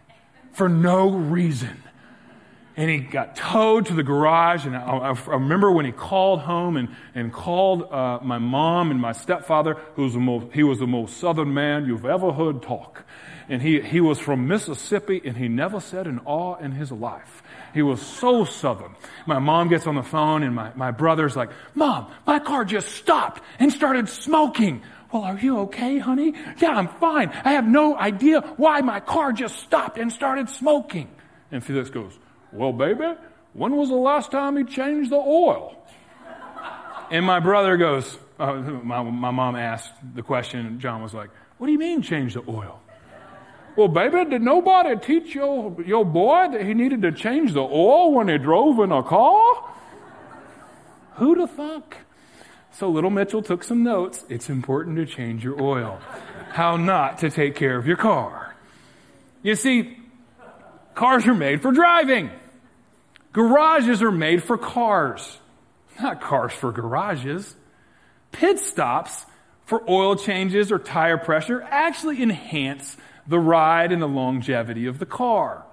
for 0.53 0.69
no 0.69 1.09
reason 1.09 1.83
and 2.77 2.91
he 2.91 2.99
got 2.99 3.37
towed 3.37 3.87
to 3.87 3.95
the 3.95 4.03
garage. 4.03 4.67
And 4.67 4.77
I, 4.77 4.81
I 4.81 5.11
remember 5.35 5.71
when 5.71 5.87
he 5.87 5.93
called 5.93 6.41
home 6.41 6.77
and, 6.77 6.95
and 7.15 7.33
called 7.33 7.93
uh, 7.93 8.19
my 8.23 8.39
mom 8.39 8.91
and 8.91 9.01
my 9.01 9.13
stepfather, 9.13 9.75
who 9.95 10.03
was 10.03 10.15
the 10.15 10.21
most, 10.21 10.53
he 10.53 10.63
was 10.65 10.79
the 10.81 10.87
most 10.87 11.19
southern 11.19 11.55
man 11.55 11.87
you've 11.87 12.05
ever 12.05 12.33
heard 12.33 12.63
talk. 12.63 13.05
And 13.49 13.61
he, 13.61 13.81
he 13.81 14.01
was 14.01 14.19
from 14.19 14.49
Mississippi 14.49 15.21
and 15.25 15.37
he 15.37 15.49
never 15.49 15.79
said 15.79 16.07
an 16.07 16.21
awe 16.25 16.57
in 16.57 16.73
his 16.73 16.91
life. 16.91 17.43
He 17.75 17.83
was 17.83 18.01
so 18.01 18.45
southern. 18.45 18.97
My 19.27 19.39
mom 19.39 19.69
gets 19.69 19.87
on 19.87 19.95
the 19.95 20.03
phone 20.03 20.43
and 20.43 20.55
my, 20.55 20.73
my 20.75 20.91
brother's 20.91 21.37
like, 21.37 21.51
Mom, 21.75 22.11
my 22.27 22.39
car 22.39 22.65
just 22.65 22.89
stopped 22.89 23.43
and 23.59 23.73
started 23.73 24.09
smoking. 24.09 24.83
Well, 25.13 25.23
are 25.23 25.39
you 25.39 25.59
okay, 25.61 25.99
honey? 25.99 26.35
Yeah, 26.59 26.71
I'm 26.71 26.89
fine. 26.89 27.29
I 27.45 27.53
have 27.53 27.67
no 27.67 27.97
idea 27.97 28.41
why 28.57 28.81
my 28.81 28.99
car 28.99 29.33
just 29.33 29.57
stopped 29.61 29.99
and 29.99 30.11
started 30.11 30.49
smoking. 30.49 31.09
And 31.53 31.63
Felix 31.63 31.91
goes, 31.91 32.19
well, 32.55 32.73
baby, 32.73 33.15
when 33.53 33.77
was 33.77 33.89
the 33.89 33.95
last 33.97 34.31
time 34.31 34.57
you 34.57 34.65
changed 34.65 35.11
the 35.11 35.17
oil? 35.17 35.77
And 37.11 37.27
my 37.27 37.41
brother 37.41 37.77
goes, 37.77 38.19
uh, 38.39 38.55
my, 38.55 39.03
my 39.03 39.31
mom 39.31 39.57
asked 39.57 39.93
the 40.15 40.23
question, 40.23 40.67
and 40.67 40.81
John 40.81 41.03
was 41.03 41.15
like, 41.15 41.31
What 41.59 41.67
do 41.67 41.73
you 41.73 41.79
mean 41.79 42.03
change 42.03 42.35
the 42.35 42.43
oil? 42.49 42.81
Well, 43.77 43.89
baby, 43.89 44.25
did 44.31 44.43
nobody 44.43 44.97
teach 44.97 45.35
your, 45.35 45.77
your 45.83 46.05
boy 46.05 46.49
that 46.53 46.65
he 46.65 46.75
needed 46.75 47.03
to 47.03 47.13
change 47.13 47.53
the 47.53 47.61
oil 47.61 48.13
when 48.13 48.29
he 48.29 48.39
drove 48.39 48.79
in 48.79 48.93
a 48.93 49.03
car? 49.03 49.75
Who'd 51.17 51.39
have 51.39 51.51
thunk? 51.51 51.97
So 52.73 52.89
little 52.89 53.11
Mitchell 53.11 53.43
took 53.43 53.63
some 53.63 53.83
notes. 53.83 54.25
It's 54.29 54.49
important 54.49 54.97
to 54.97 55.07
change 55.07 55.45
your 55.45 55.61
oil. 55.61 56.01
How 56.51 56.77
not 56.77 57.19
to 57.19 57.31
take 57.31 57.57
care 57.57 57.77
of 57.77 57.87
your 57.87 57.97
car. 57.97 58.55
You 59.43 59.55
see, 59.55 59.99
cars 60.95 61.27
are 61.27 61.35
made 61.35 61.63
for 61.63 61.73
driving. 61.73 62.31
Garages 63.35 64.01
are 64.01 64.13
made 64.13 64.45
for 64.45 64.57
cars, 64.57 65.39
not 66.01 66.21
cars 66.21 66.53
for 66.53 66.71
garages. 66.71 67.57
Pit 68.31 68.61
stops 68.61 69.27
for 69.67 69.83
oil 69.91 70.15
changes 70.15 70.71
or 70.71 70.79
tire 70.79 71.19
pressure 71.19 71.61
actually 71.69 72.23
enhance 72.23 72.97
the 73.27 73.39
ride 73.39 73.91
and 73.91 74.01
the 74.01 74.09
longevity 74.09 74.87
of 74.87 75.01
the 75.01 75.07
car. 75.07 75.65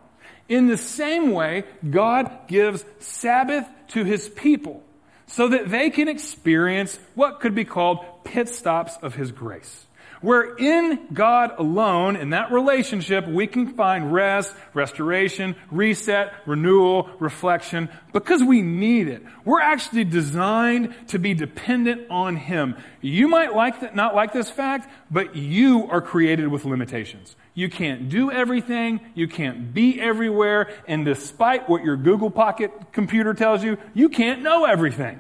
In 0.50 0.67
the 0.67 0.78
same 0.78 1.32
way, 1.32 1.63
God 1.88 2.47
gives 2.47 2.84
Sabbath 2.97 3.67
to 3.89 4.04
his 4.04 4.28
people 4.28 4.84
so 5.28 5.47
that 5.47 5.69
they 5.69 5.91
can 5.91 6.08
experience 6.08 7.00
what 7.13 7.39
could 7.41 7.54
be 7.54 7.63
called 7.63 8.00
pit 8.24 8.50
stops 8.50 8.97
of 9.04 9.13
his 9.13 9.32
grace. 9.32 9.86
Where 10.21 10.55
in 10.55 11.07
God 11.13 11.55
alone, 11.57 12.15
in 12.15 12.29
that 12.29 12.51
relationship, 12.51 13.27
we 13.27 13.47
can 13.47 13.73
find 13.73 14.13
rest, 14.13 14.55
restoration, 14.73 15.55
reset, 15.71 16.31
renewal, 16.45 17.10
reflection, 17.19 17.89
because 18.13 18.43
we 18.43 18.62
need 18.62 19.07
it. 19.07 19.23
We're 19.45 19.62
actually 19.62 20.03
designed 20.03 20.93
to 21.07 21.17
be 21.17 21.34
dependent 21.34 22.12
on 22.12 22.36
Him. 22.36 22.75
You 23.01 23.27
might 23.27 23.55
like 23.55 23.81
that, 23.81 23.95
not 23.95 24.13
like 24.13 24.31
this 24.31 24.49
fact, 24.49 24.91
but 25.10 25.36
you 25.36 25.88
are 25.89 26.01
created 26.01 26.47
with 26.49 26.65
limitations. 26.65 27.36
You 27.55 27.69
can't 27.69 28.07
do 28.07 28.31
everything. 28.31 29.01
You 29.15 29.27
can't 29.27 29.73
be 29.73 29.99
everywhere. 29.99 30.69
And 30.88 31.03
despite 31.03 31.67
what 31.67 31.84
your 31.84 31.97
Google 31.97 32.29
Pocket 32.29 32.71
computer 32.91 33.34
tells 33.34 33.63
you, 33.63 33.77
you 33.95 34.10
can't 34.10 34.43
know 34.43 34.65
everything. 34.65 35.19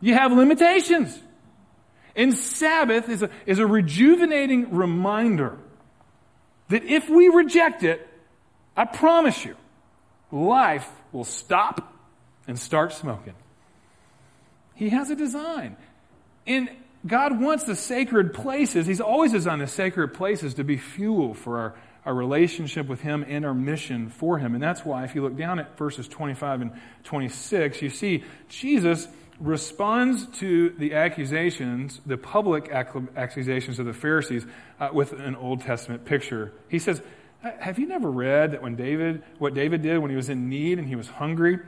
You 0.00 0.14
have 0.14 0.32
limitations. 0.32 1.18
And 2.16 2.34
Sabbath 2.34 3.08
is 3.08 3.22
a, 3.22 3.30
is 3.46 3.58
a 3.58 3.66
rejuvenating 3.66 4.74
reminder 4.74 5.58
that 6.68 6.84
if 6.84 7.08
we 7.08 7.28
reject 7.28 7.82
it, 7.82 8.06
I 8.76 8.84
promise 8.84 9.44
you, 9.44 9.56
life 10.32 10.88
will 11.12 11.24
stop 11.24 11.92
and 12.46 12.58
start 12.58 12.92
smoking. 12.92 13.34
He 14.74 14.88
has 14.90 15.10
a 15.10 15.16
design. 15.16 15.76
And 16.46 16.70
God 17.06 17.40
wants 17.40 17.64
the 17.64 17.76
sacred 17.76 18.34
places, 18.34 18.86
He's 18.86 19.00
always 19.00 19.32
designed 19.32 19.60
the 19.60 19.66
sacred 19.66 20.14
places 20.14 20.54
to 20.54 20.64
be 20.64 20.76
fuel 20.76 21.34
for 21.34 21.58
our, 21.58 21.74
our 22.04 22.14
relationship 22.14 22.86
with 22.86 23.00
Him 23.00 23.24
and 23.26 23.44
our 23.44 23.54
mission 23.54 24.10
for 24.10 24.38
Him. 24.38 24.54
And 24.54 24.62
that's 24.62 24.84
why, 24.84 25.04
if 25.04 25.14
you 25.14 25.22
look 25.22 25.36
down 25.36 25.58
at 25.58 25.76
verses 25.76 26.08
25 26.08 26.62
and 26.62 26.72
26, 27.04 27.82
you 27.82 27.90
see 27.90 28.24
Jesus 28.48 29.08
responds 29.40 30.26
to 30.38 30.70
the 30.70 30.94
accusations, 30.94 32.00
the 32.04 32.18
public 32.18 32.70
accusations 32.70 33.78
of 33.78 33.86
the 33.86 33.92
Pharisees, 33.92 34.46
uh, 34.78 34.90
with 34.92 35.12
an 35.12 35.34
Old 35.34 35.62
Testament 35.62 36.04
picture. 36.04 36.52
He 36.68 36.78
says, 36.78 37.02
Have 37.42 37.78
you 37.78 37.86
never 37.86 38.10
read 38.10 38.52
that 38.52 38.62
when 38.62 38.76
David, 38.76 39.22
what 39.38 39.54
David 39.54 39.82
did 39.82 39.98
when 39.98 40.10
he 40.10 40.16
was 40.16 40.28
in 40.28 40.48
need 40.48 40.78
and 40.78 40.86
he 40.86 40.96
was 40.96 41.08
hungry, 41.08 41.58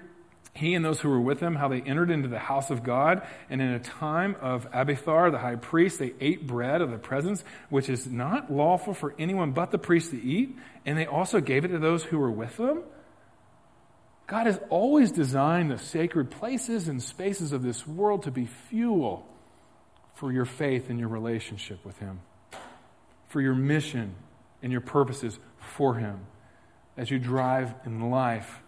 he 0.55 0.75
and 0.75 0.85
those 0.85 1.01
who 1.01 1.09
were 1.09 1.21
with 1.21 1.41
him, 1.41 1.55
how 1.55 1.69
they 1.69 1.81
entered 1.81 2.11
into 2.11 2.29
the 2.29 2.39
house 2.39 2.71
of 2.71 2.83
God, 2.83 3.27
and 3.49 3.63
in 3.63 3.71
a 3.71 3.79
time 3.79 4.37
of 4.41 4.69
Abiathar, 4.73 5.31
the 5.31 5.39
high 5.39 5.57
priest, 5.57 5.99
they 5.99 6.13
ate 6.21 6.47
bread 6.47 6.83
of 6.83 6.91
the 6.91 6.99
presence, 6.99 7.43
which 7.71 7.89
is 7.89 8.07
not 8.07 8.53
lawful 8.53 8.93
for 8.93 9.15
anyone 9.19 9.53
but 9.53 9.71
the 9.71 9.79
priest 9.79 10.11
to 10.11 10.23
eat, 10.23 10.59
and 10.85 10.99
they 10.99 11.07
also 11.07 11.41
gave 11.41 11.65
it 11.65 11.69
to 11.69 11.79
those 11.79 12.05
who 12.05 12.19
were 12.19 12.31
with 12.31 12.59
them? 12.59 12.83
God 14.33 14.47
has 14.47 14.59
always 14.71 15.13
designed 15.13 15.71
the 15.71 15.77
sacred 15.77 16.31
places 16.31 16.89
and 16.89 17.03
spaces 17.03 17.53
of 17.53 17.63
this 17.63 17.87
world 17.87 18.23
to 18.23 18.31
be 18.31 18.47
fuel 18.47 19.29
for 20.15 20.33
your 20.33 20.47
faith 20.47 20.89
and 20.89 20.99
your 20.99 21.11
relationship 21.11 21.85
with 21.85 21.99
Him, 21.99 22.21
for 23.29 23.43
your 23.43 23.55
mission 23.55 24.15
and 24.63 24.73
your 24.73 24.81
purposes 24.81 25.39
for 25.59 25.97
Him 25.97 26.21
as 26.97 27.11
you 27.11 27.19
drive 27.19 27.75
in 27.85 28.11
life. 28.11 28.63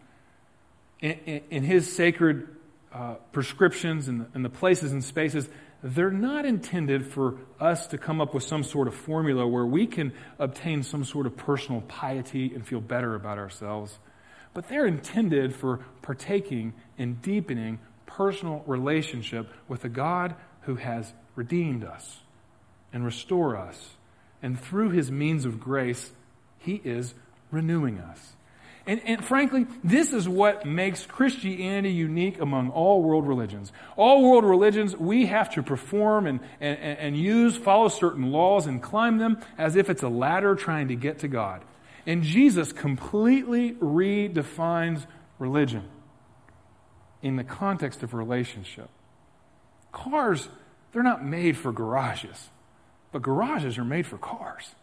In, 1.01 1.13
in, 1.25 1.41
in 1.49 1.63
His 1.63 1.91
sacred 1.91 2.47
uh, 2.93 3.15
prescriptions 3.33 4.07
and 4.07 4.27
and 4.35 4.45
the 4.45 4.51
places 4.51 4.93
and 4.93 5.03
spaces, 5.03 5.49
they're 5.83 6.11
not 6.11 6.45
intended 6.45 7.07
for 7.07 7.39
us 7.59 7.87
to 7.87 7.97
come 7.97 8.21
up 8.21 8.35
with 8.35 8.43
some 8.43 8.65
sort 8.65 8.87
of 8.87 8.95
formula 8.95 9.49
where 9.49 9.65
we 9.65 9.87
can 9.87 10.13
obtain 10.39 10.83
some 10.83 11.05
sort 11.05 11.25
of 11.25 11.39
personal 11.39 11.81
piety 11.81 12.55
and 12.55 12.67
feel 12.67 12.83
better 12.83 13.15
about 13.15 13.39
ourselves 13.39 13.99
but 14.55 14.69
they're 14.69 14.87
intended 14.87 15.55
for 15.55 15.81
partaking 16.01 16.73
in 16.97 17.15
deepening 17.15 17.81
personal 18.07 18.63
relationship 18.67 19.49
with 19.69 19.85
a 19.85 19.89
God 19.89 20.35
who 20.63 20.77
has 20.77 21.13
redeemed 21.35 21.85
us 21.85 22.21
and 22.93 23.05
restore 23.05 23.57
us. 23.57 23.91
And 24.41 24.59
through 24.59 24.91
his 24.91 25.11
means 25.11 25.45
of 25.45 25.59
grace, 25.59 26.13
he 26.59 26.81
is 26.85 27.15
renewing 27.51 27.99
us. 27.99 28.35
And, 28.87 29.01
and, 29.07 29.25
frankly, 29.25 29.67
this 29.83 30.13
is 30.13 30.29
what 30.29 30.67
makes 30.67 31.07
Christianity 31.07 31.91
unique 31.91 32.39
among 32.39 32.69
all 32.69 33.03
world 33.03 33.27
religions. 33.27 33.73
All 33.97 34.23
world 34.23 34.45
religions, 34.45 34.95
we 34.95 35.25
have 35.27 35.55
to 35.55 35.63
perform 35.63 36.27
and, 36.27 36.41
and, 36.61 36.79
and 36.79 37.17
use, 37.17 37.57
follow 37.57 37.89
certain 37.89 38.31
laws 38.31 38.67
and 38.67 38.83
climb 38.83 39.17
them 39.17 39.41
as 39.57 39.77
if 39.77 39.89
it's 39.89 40.03
a 40.03 40.09
ladder 40.09 40.55
trying 40.55 40.89
to 40.89 40.97
get 40.97 41.21
to 41.21 41.29
God. 41.29 41.63
And 42.07 42.23
Jesus 42.23 42.73
completely 42.73 43.73
redefines 43.73 45.07
religion 45.39 45.89
in 47.23 47.37
the 47.37 47.45
context 47.45 48.03
of 48.03 48.13
relationship. 48.13 48.91
Cars, 49.93 50.49
they're 50.93 51.03
not 51.03 51.25
made 51.25 51.57
for 51.57 51.73
garages, 51.73 52.51
but 53.13 53.23
garages 53.23 53.79
are 53.79 53.85
made 53.85 54.07
for 54.07 54.19
cars. 54.19 54.75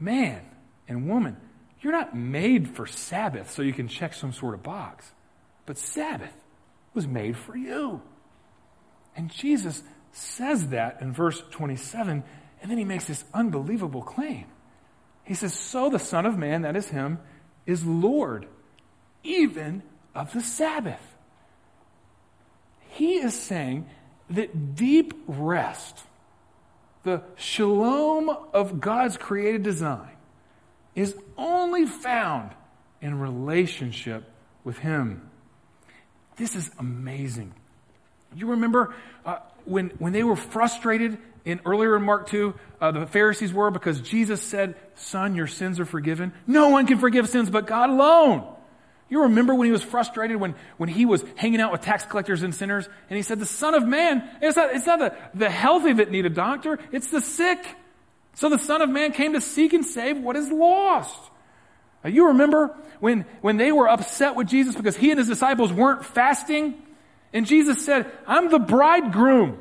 Man 0.00 0.42
and 0.88 1.08
woman, 1.08 1.36
you're 1.80 1.92
not 1.92 2.16
made 2.16 2.68
for 2.68 2.86
Sabbath 2.86 3.50
so 3.52 3.62
you 3.62 3.72
can 3.72 3.86
check 3.86 4.14
some 4.14 4.32
sort 4.32 4.54
of 4.54 4.62
box, 4.62 5.12
but 5.66 5.78
Sabbath 5.78 6.34
was 6.94 7.06
made 7.06 7.36
for 7.36 7.56
you. 7.56 8.02
And 9.16 9.30
Jesus 9.30 9.82
says 10.12 10.68
that 10.68 11.00
in 11.00 11.12
verse 11.12 11.42
27, 11.50 12.24
and 12.60 12.70
then 12.70 12.78
he 12.78 12.84
makes 12.84 13.04
this 13.04 13.24
unbelievable 13.32 14.02
claim. 14.02 14.46
He 15.30 15.36
says, 15.36 15.54
So 15.54 15.88
the 15.88 16.00
Son 16.00 16.26
of 16.26 16.36
Man, 16.36 16.62
that 16.62 16.74
is 16.74 16.88
Him, 16.88 17.20
is 17.64 17.86
Lord, 17.86 18.48
even 19.22 19.84
of 20.12 20.32
the 20.32 20.40
Sabbath. 20.40 21.00
He 22.88 23.14
is 23.18 23.40
saying 23.40 23.86
that 24.30 24.74
deep 24.74 25.14
rest, 25.28 26.00
the 27.04 27.22
shalom 27.36 28.28
of 28.52 28.80
God's 28.80 29.16
created 29.16 29.62
design, 29.62 30.16
is 30.96 31.14
only 31.38 31.86
found 31.86 32.50
in 33.00 33.20
relationship 33.20 34.28
with 34.64 34.78
Him. 34.78 35.30
This 36.38 36.56
is 36.56 36.72
amazing. 36.76 37.54
You 38.34 38.48
remember 38.48 38.96
uh, 39.24 39.38
when, 39.64 39.90
when 39.90 40.12
they 40.12 40.24
were 40.24 40.34
frustrated 40.34 41.18
in 41.44 41.60
earlier 41.64 41.96
in 41.96 42.02
Mark 42.02 42.28
2, 42.28 42.54
uh, 42.80 42.90
the 42.92 43.06
Pharisees 43.06 43.52
were 43.52 43.70
because 43.70 44.00
Jesus 44.00 44.42
said, 44.42 44.76
Son, 44.94 45.34
your 45.34 45.46
sins 45.46 45.80
are 45.80 45.84
forgiven. 45.84 46.32
No 46.46 46.70
one 46.70 46.86
can 46.86 46.98
forgive 46.98 47.28
sins 47.28 47.50
but 47.50 47.66
God 47.66 47.90
alone. 47.90 48.56
You 49.08 49.24
remember 49.24 49.54
when 49.54 49.66
he 49.66 49.72
was 49.72 49.82
frustrated 49.82 50.36
when, 50.36 50.54
when 50.76 50.88
he 50.88 51.04
was 51.04 51.24
hanging 51.34 51.60
out 51.60 51.72
with 51.72 51.80
tax 51.80 52.04
collectors 52.04 52.44
and 52.44 52.54
sinners 52.54 52.88
and 53.08 53.16
he 53.16 53.22
said, 53.22 53.40
The 53.40 53.46
Son 53.46 53.74
of 53.74 53.84
Man, 53.86 54.22
it's 54.40 54.56
not, 54.56 54.72
it's 54.72 54.86
not 54.86 54.98
the, 55.00 55.14
the 55.34 55.50
healthy 55.50 55.94
that 55.94 56.10
need 56.12 56.26
a 56.26 56.30
doctor, 56.30 56.78
it's 56.92 57.10
the 57.10 57.20
sick. 57.20 57.58
So 58.34 58.48
the 58.48 58.58
Son 58.58 58.80
of 58.80 58.88
Man 58.88 59.12
came 59.12 59.32
to 59.32 59.40
seek 59.40 59.72
and 59.72 59.84
save 59.84 60.18
what 60.18 60.36
is 60.36 60.50
lost. 60.50 61.18
Now, 62.04 62.10
you 62.10 62.28
remember 62.28 62.76
when, 63.00 63.26
when 63.40 63.56
they 63.56 63.72
were 63.72 63.88
upset 63.88 64.36
with 64.36 64.46
Jesus 64.46 64.76
because 64.76 64.96
he 64.96 65.10
and 65.10 65.18
his 65.18 65.28
disciples 65.28 65.72
weren't 65.72 66.04
fasting? 66.04 66.80
And 67.32 67.46
Jesus 67.46 67.84
said, 67.84 68.10
I'm 68.26 68.48
the 68.48 68.60
bridegroom. 68.60 69.58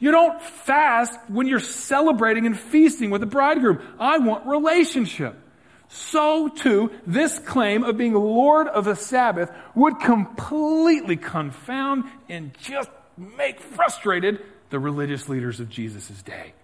You 0.00 0.10
don't 0.10 0.40
fast 0.42 1.16
when 1.28 1.46
you're 1.46 1.60
celebrating 1.60 2.46
and 2.46 2.58
feasting 2.58 3.10
with 3.10 3.20
the 3.20 3.26
bridegroom. 3.26 3.80
I 3.98 4.18
want 4.18 4.46
relationship. 4.46 5.36
So 5.88 6.48
too, 6.48 6.90
this 7.06 7.38
claim 7.38 7.84
of 7.84 7.98
being 7.98 8.14
Lord 8.14 8.66
of 8.66 8.86
the 8.86 8.96
Sabbath 8.96 9.50
would 9.74 10.00
completely 10.00 11.16
confound 11.16 12.04
and 12.28 12.54
just 12.58 12.90
make 13.18 13.60
frustrated 13.60 14.42
the 14.70 14.78
religious 14.78 15.28
leaders 15.28 15.60
of 15.60 15.68
Jesus' 15.68 16.22
day. 16.22 16.54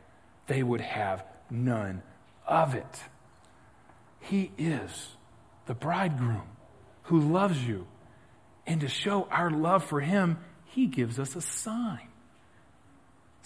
They 0.46 0.62
would 0.62 0.80
have 0.80 1.22
none 1.50 2.02
of 2.46 2.74
it. 2.74 3.00
He 4.20 4.50
is 4.56 5.08
the 5.66 5.74
bridegroom 5.74 6.48
who 7.04 7.20
loves 7.20 7.62
you. 7.62 7.86
And 8.66 8.80
to 8.80 8.88
show 8.88 9.28
our 9.30 9.50
love 9.50 9.84
for 9.84 10.00
him, 10.00 10.38
he 10.64 10.86
gives 10.86 11.18
us 11.18 11.36
a 11.36 11.40
sign 11.40 12.05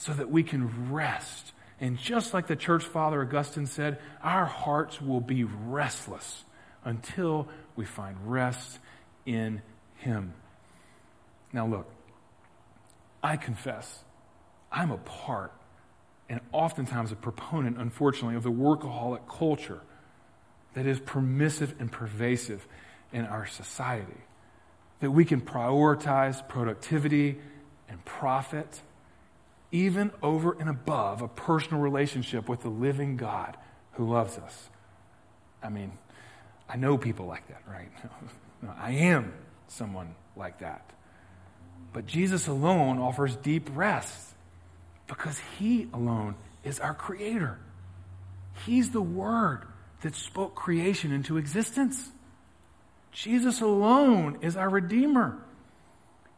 so 0.00 0.14
that 0.14 0.30
we 0.30 0.42
can 0.42 0.90
rest. 0.90 1.52
And 1.78 1.98
just 1.98 2.32
like 2.32 2.46
the 2.46 2.56
church 2.56 2.84
father 2.84 3.20
Augustine 3.20 3.66
said, 3.66 3.98
our 4.22 4.46
hearts 4.46 4.98
will 4.98 5.20
be 5.20 5.44
restless 5.44 6.42
until 6.86 7.48
we 7.76 7.84
find 7.84 8.16
rest 8.24 8.78
in 9.26 9.60
Him. 9.96 10.32
Now, 11.52 11.66
look, 11.66 11.86
I 13.22 13.36
confess, 13.36 14.02
I'm 14.72 14.90
a 14.90 14.96
part 14.96 15.52
and 16.30 16.40
oftentimes 16.50 17.12
a 17.12 17.16
proponent, 17.16 17.76
unfortunately, 17.76 18.36
of 18.36 18.42
the 18.42 18.50
workaholic 18.50 19.28
culture 19.28 19.82
that 20.72 20.86
is 20.86 20.98
permissive 20.98 21.74
and 21.78 21.92
pervasive 21.92 22.66
in 23.12 23.26
our 23.26 23.46
society. 23.46 24.24
That 25.00 25.10
we 25.10 25.26
can 25.26 25.42
prioritize 25.42 26.48
productivity 26.48 27.38
and 27.86 28.02
profit 28.06 28.80
even 29.72 30.10
over 30.22 30.56
and 30.58 30.68
above 30.68 31.22
a 31.22 31.28
personal 31.28 31.80
relationship 31.80 32.48
with 32.48 32.62
the 32.62 32.68
living 32.68 33.16
God 33.16 33.56
who 33.92 34.08
loves 34.08 34.38
us. 34.38 34.68
I 35.62 35.68
mean, 35.68 35.92
I 36.68 36.76
know 36.76 36.98
people 36.98 37.26
like 37.26 37.46
that, 37.48 37.62
right? 37.68 37.90
No, 38.62 38.74
I 38.78 38.90
am 38.90 39.32
someone 39.68 40.14
like 40.36 40.58
that. 40.58 40.84
But 41.94 42.04
Jesus 42.04 42.46
alone 42.46 42.98
offers 42.98 43.34
deep 43.36 43.70
rest 43.72 44.34
because 45.06 45.40
he 45.58 45.88
alone 45.94 46.34
is 46.62 46.78
our 46.78 46.92
creator. 46.92 47.58
He's 48.66 48.90
the 48.90 49.00
word 49.00 49.62
that 50.02 50.14
spoke 50.14 50.54
creation 50.54 51.10
into 51.10 51.38
existence. 51.38 52.10
Jesus 53.12 53.60
alone 53.60 54.38
is 54.42 54.56
our 54.56 54.68
redeemer. 54.68 55.38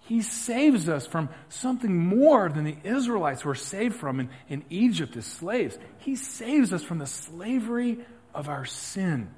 He 0.04 0.20
saves 0.22 0.88
us 0.88 1.06
from 1.06 1.28
something 1.48 1.96
more 1.96 2.48
than 2.48 2.64
the 2.64 2.76
Israelites 2.82 3.44
were 3.44 3.54
saved 3.54 3.94
from 3.94 4.20
in, 4.20 4.30
in 4.48 4.64
Egypt 4.68 5.16
as 5.16 5.26
slaves. 5.26 5.78
He 5.98 6.16
saves 6.16 6.72
us 6.72 6.82
from 6.82 6.98
the 6.98 7.06
slavery 7.06 7.98
of 8.34 8.48
our 8.48 8.64
sin. 8.64 9.30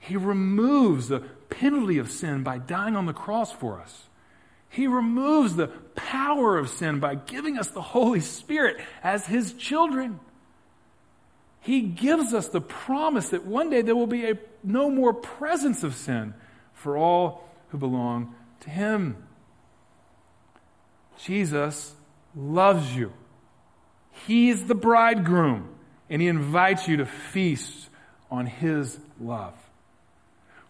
He 0.00 0.16
removes 0.16 1.08
the 1.08 1.20
penalty 1.20 1.98
of 1.98 2.10
sin 2.10 2.42
by 2.42 2.58
dying 2.58 2.96
on 2.96 3.06
the 3.06 3.12
cross 3.12 3.52
for 3.52 3.80
us. 3.80 4.04
He 4.68 4.88
removes 4.88 5.54
the 5.54 5.68
power 5.94 6.58
of 6.58 6.68
sin 6.68 7.00
by 7.00 7.14
giving 7.14 7.56
us 7.56 7.68
the 7.68 7.82
Holy 7.82 8.20
Spirit 8.20 8.76
as 9.02 9.26
His 9.26 9.52
children. 9.54 10.20
He 11.60 11.80
gives 11.80 12.34
us 12.34 12.48
the 12.48 12.60
promise 12.60 13.30
that 13.30 13.44
one 13.44 13.70
day 13.70 13.82
there 13.82 13.96
will 13.96 14.06
be 14.06 14.26
a 14.26 14.38
no 14.62 14.90
more 14.90 15.14
presence 15.14 15.82
of 15.82 15.94
sin 15.94 16.34
for 16.74 16.96
all 16.96 17.48
who 17.68 17.78
belong 17.78 18.34
to 18.60 18.70
Him. 18.70 19.25
Jesus 21.18 21.94
loves 22.34 22.94
you. 22.94 23.12
He's 24.26 24.64
the 24.64 24.74
bridegroom, 24.74 25.68
and 26.08 26.22
he 26.22 26.28
invites 26.28 26.88
you 26.88 26.98
to 26.98 27.06
feast 27.06 27.88
on 28.30 28.46
his 28.46 28.98
love. 29.20 29.54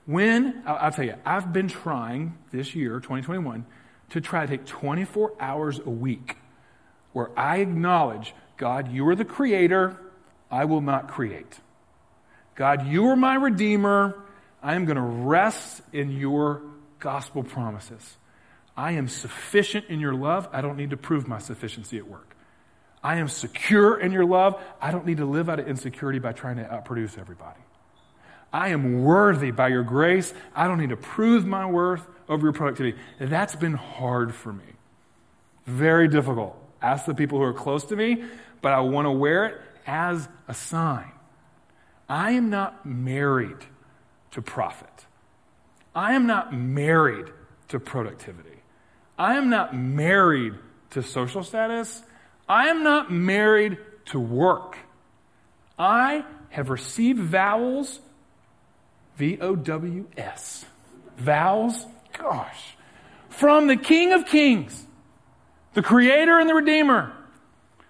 When, 0.04 0.62
I'll, 0.66 0.92
tell 0.92 1.04
you, 1.04 1.14
I've 1.24 1.52
been 1.52 1.68
trying 1.68 2.38
this 2.52 2.74
year, 2.74 3.00
2021, 3.00 3.66
to 4.10 4.20
try 4.20 4.46
to 4.46 4.56
take 4.56 4.66
24 4.66 5.34
hours 5.40 5.80
a 5.80 5.90
week 5.90 6.36
where 7.12 7.36
I 7.38 7.58
acknowledge, 7.58 8.34
God, 8.56 8.92
you 8.92 9.08
are 9.08 9.16
the 9.16 9.24
creator, 9.24 9.98
I 10.50 10.66
will 10.66 10.80
not 10.80 11.08
create. 11.08 11.58
God, 12.54 12.86
you 12.86 13.06
are 13.06 13.16
my 13.16 13.34
redeemer, 13.34 14.22
I 14.62 14.74
am 14.74 14.84
going 14.84 14.96
to 14.96 15.02
rest 15.02 15.82
in 15.92 16.12
your 16.12 16.62
gospel 16.98 17.42
promises. 17.42 18.16
I 18.76 18.92
am 18.92 19.08
sufficient 19.08 19.86
in 19.86 20.00
your 20.00 20.14
love. 20.14 20.48
I 20.52 20.60
don't 20.60 20.76
need 20.76 20.90
to 20.90 20.96
prove 20.96 21.26
my 21.26 21.38
sufficiency 21.38 21.96
at 21.96 22.06
work. 22.06 22.36
I 23.02 23.16
am 23.16 23.28
secure 23.28 23.98
in 23.98 24.12
your 24.12 24.24
love. 24.24 24.60
I 24.80 24.90
don't 24.90 25.06
need 25.06 25.18
to 25.18 25.24
live 25.26 25.48
out 25.48 25.60
of 25.60 25.68
insecurity 25.68 26.18
by 26.18 26.32
trying 26.32 26.56
to 26.56 26.64
outproduce 26.64 27.18
everybody. 27.18 27.60
I 28.52 28.68
am 28.68 29.02
worthy 29.02 29.50
by 29.50 29.68
your 29.68 29.82
grace. 29.82 30.34
I 30.54 30.66
don't 30.66 30.78
need 30.78 30.90
to 30.90 30.96
prove 30.96 31.46
my 31.46 31.66
worth 31.66 32.06
over 32.28 32.46
your 32.46 32.52
productivity. 32.52 32.98
That's 33.18 33.54
been 33.54 33.74
hard 33.74 34.34
for 34.34 34.52
me. 34.52 34.64
Very 35.66 36.08
difficult. 36.08 36.56
Ask 36.82 37.06
the 37.06 37.14
people 37.14 37.38
who 37.38 37.44
are 37.44 37.52
close 37.52 37.84
to 37.86 37.96
me, 37.96 38.24
but 38.60 38.72
I 38.72 38.80
want 38.80 39.06
to 39.06 39.10
wear 39.10 39.46
it 39.46 39.60
as 39.86 40.28
a 40.48 40.54
sign. 40.54 41.12
I 42.08 42.32
am 42.32 42.50
not 42.50 42.86
married 42.86 43.58
to 44.32 44.42
profit. 44.42 45.06
I 45.94 46.14
am 46.14 46.26
not 46.26 46.52
married 46.52 47.26
to 47.68 47.80
productivity. 47.80 48.55
I 49.18 49.36
am 49.36 49.48
not 49.48 49.74
married 49.74 50.54
to 50.90 51.02
social 51.02 51.42
status. 51.42 52.02
I 52.48 52.68
am 52.68 52.82
not 52.82 53.10
married 53.10 53.78
to 54.06 54.20
work. 54.20 54.76
I 55.78 56.24
have 56.50 56.70
received 56.70 57.20
vowels, 57.20 58.00
V 59.16 59.38
O 59.40 59.56
W 59.56 60.06
S, 60.16 60.64
vows, 61.16 61.86
gosh, 62.16 62.76
from 63.28 63.66
the 63.66 63.76
King 63.76 64.12
of 64.12 64.26
Kings, 64.26 64.86
the 65.74 65.82
Creator 65.82 66.38
and 66.38 66.48
the 66.48 66.54
Redeemer, 66.54 67.12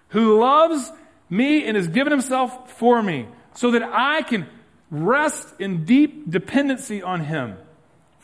who 0.09 0.39
loves 0.39 0.91
me 1.29 1.65
and 1.65 1.77
has 1.77 1.87
given 1.87 2.11
Himself 2.11 2.71
for 2.77 3.01
me 3.01 3.27
so 3.53 3.71
that 3.71 3.83
I 3.83 4.21
can 4.21 4.47
rest 4.89 5.59
in 5.59 5.85
deep 5.85 6.29
dependency 6.29 7.01
on 7.01 7.21
Him, 7.21 7.57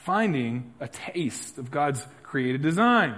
finding 0.04 0.74
a 0.82 0.88
taste 0.88 1.58
of 1.58 1.72
God's 1.72 2.06
created 2.24 2.62
design. 2.62 3.18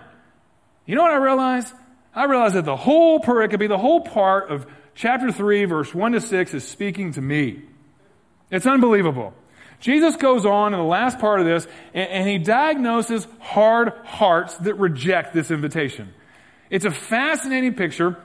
You 0.86 0.95
know 0.95 1.02
what 1.02 1.12
I 1.12 1.17
realize? 1.17 1.74
I 2.13 2.26
realize 2.26 2.54
that 2.54 2.65
the 2.65 2.76
whole 2.76 3.19
pericope, 3.19 3.67
the 3.67 3.78
whole 3.78 4.02
part 4.02 4.52
of 4.52 4.67
chapter 4.93 5.32
3, 5.32 5.65
verse 5.65 5.93
1 5.95 6.12
to 6.12 6.21
6 6.21 6.54
is 6.54 6.67
speaking 6.67 7.13
to 7.13 7.21
me. 7.21 7.63
It's 8.52 8.67
unbelievable. 8.67 9.34
Jesus 9.80 10.15
goes 10.15 10.45
on 10.45 10.74
in 10.74 10.80
the 10.80 10.86
last 10.86 11.17
part 11.19 11.39
of 11.39 11.48
this 11.48 11.67
and, 11.93 12.10
and 12.10 12.30
he 12.30 12.38
diagnoses 12.38 13.28
hard 13.39 13.93
hearts 14.06 14.56
that 14.60 14.76
reject 14.76 15.34
this 15.34 15.50
invitation. 15.50 16.13
It's 16.69 16.86
a 16.86 16.91
fascinating 16.91 17.74
picture 17.74 18.17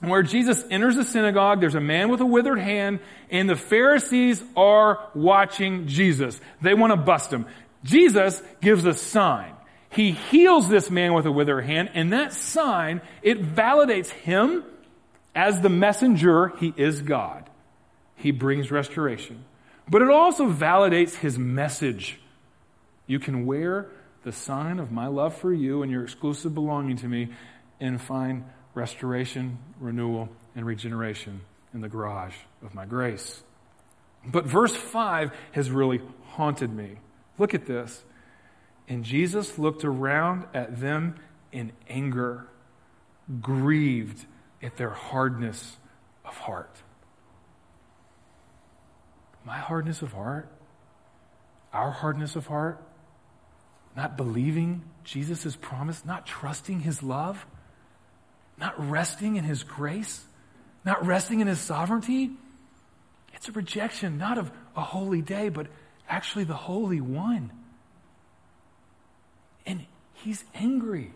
where 0.00 0.22
Jesus 0.22 0.64
enters 0.70 0.96
the 0.96 1.04
synagogue. 1.04 1.60
There's 1.60 1.74
a 1.74 1.80
man 1.80 2.08
with 2.08 2.20
a 2.20 2.26
withered 2.26 2.58
hand 2.58 2.98
and 3.30 3.48
the 3.48 3.56
Pharisees 3.56 4.42
are 4.56 4.98
watching 5.14 5.86
Jesus. 5.86 6.40
They 6.60 6.74
want 6.74 6.92
to 6.92 6.96
bust 6.96 7.32
him. 7.32 7.46
Jesus 7.84 8.42
gives 8.60 8.84
a 8.84 8.94
sign. 8.94 9.54
He 9.90 10.12
heals 10.12 10.68
this 10.68 10.90
man 10.90 11.14
with 11.14 11.26
a 11.26 11.32
withered 11.32 11.64
hand, 11.64 11.90
and 11.94 12.12
that 12.12 12.32
sign, 12.32 13.00
it 13.22 13.42
validates 13.42 14.08
him 14.08 14.64
as 15.34 15.60
the 15.60 15.68
messenger. 15.68 16.52
He 16.58 16.72
is 16.76 17.02
God. 17.02 17.50
He 18.14 18.30
brings 18.30 18.70
restoration. 18.70 19.44
But 19.88 20.02
it 20.02 20.10
also 20.10 20.48
validates 20.48 21.16
his 21.16 21.38
message. 21.38 22.20
You 23.06 23.18
can 23.18 23.46
wear 23.46 23.88
the 24.22 24.32
sign 24.32 24.78
of 24.78 24.92
my 24.92 25.08
love 25.08 25.36
for 25.36 25.52
you 25.52 25.82
and 25.82 25.90
your 25.90 26.04
exclusive 26.04 26.54
belonging 26.54 26.98
to 26.98 27.08
me 27.08 27.30
and 27.80 28.00
find 28.00 28.44
restoration, 28.74 29.58
renewal, 29.80 30.28
and 30.54 30.64
regeneration 30.64 31.40
in 31.74 31.80
the 31.80 31.88
garage 31.88 32.34
of 32.62 32.74
my 32.74 32.84
grace. 32.84 33.42
But 34.24 34.44
verse 34.44 34.76
5 34.76 35.32
has 35.52 35.70
really 35.70 36.00
haunted 36.32 36.72
me. 36.72 36.98
Look 37.40 37.54
at 37.54 37.64
this. 37.64 38.04
And 38.86 39.02
Jesus 39.02 39.58
looked 39.58 39.82
around 39.82 40.46
at 40.52 40.78
them 40.78 41.16
in 41.50 41.72
anger, 41.88 42.46
grieved 43.40 44.26
at 44.62 44.76
their 44.76 44.90
hardness 44.90 45.78
of 46.26 46.36
heart. 46.36 46.76
My 49.42 49.56
hardness 49.56 50.02
of 50.02 50.12
heart, 50.12 50.52
our 51.72 51.90
hardness 51.90 52.36
of 52.36 52.46
heart, 52.46 52.82
not 53.96 54.18
believing 54.18 54.82
Jesus' 55.02 55.56
promise, 55.56 56.04
not 56.04 56.26
trusting 56.26 56.80
his 56.80 57.02
love, 57.02 57.46
not 58.58 58.74
resting 58.90 59.36
in 59.36 59.44
his 59.44 59.62
grace, 59.62 60.22
not 60.84 61.06
resting 61.06 61.40
in 61.40 61.46
his 61.46 61.58
sovereignty. 61.58 62.32
It's 63.32 63.48
a 63.48 63.52
rejection 63.52 64.18
not 64.18 64.36
of 64.36 64.52
a 64.76 64.82
holy 64.82 65.22
day, 65.22 65.48
but 65.48 65.68
actually 66.10 66.44
the 66.44 66.54
Holy 66.54 67.00
One. 67.00 67.52
And 69.64 69.86
he's 70.14 70.44
angry. 70.54 71.12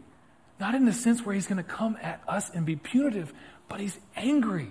Not 0.61 0.75
in 0.75 0.87
the 0.87 0.93
sense 0.93 1.27
where 1.27 1.35
he's 1.35 1.47
going 1.47 1.59
to 1.59 1.65
come 1.65 1.99
at 2.01 2.23
us 2.29 2.49
and 2.49 2.65
be 2.65 2.77
punitive, 2.77 3.33
but 3.69 3.81
he's 3.81 3.99
angry 4.17 4.71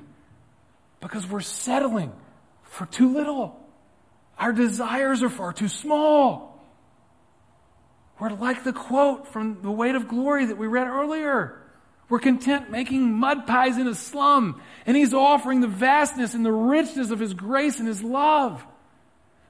because 1.02 1.28
we're 1.28 1.42
settling 1.42 2.14
for 2.64 2.86
too 2.86 3.14
little. 3.14 3.60
Our 4.40 4.54
desires 4.54 5.22
are 5.22 5.30
far 5.30 5.54
too 5.54 5.68
small. 5.68 6.66
We're 8.20 8.30
like 8.30 8.64
the 8.64 8.74
quote 8.74 9.28
from 9.28 9.62
The 9.62 9.72
Weight 9.72 9.96
of 9.96 10.08
Glory 10.08 10.46
that 10.46 10.58
we 10.58 10.68
read 10.68 10.88
earlier. 10.88 11.60
We're 12.10 12.20
content 12.20 12.70
making 12.70 13.12
mud 13.12 13.48
pies 13.48 13.78
in 13.78 13.88
a 13.88 13.96
slum, 13.96 14.62
and 14.86 14.96
He's 14.96 15.14
offering 15.14 15.62
the 15.62 15.68
vastness 15.68 16.34
and 16.34 16.46
the 16.46 16.52
richness 16.52 17.12
of 17.12 17.20
His 17.20 17.34
grace 17.34 17.80
and 17.80 17.88
His 17.88 18.02
love. 18.02 18.66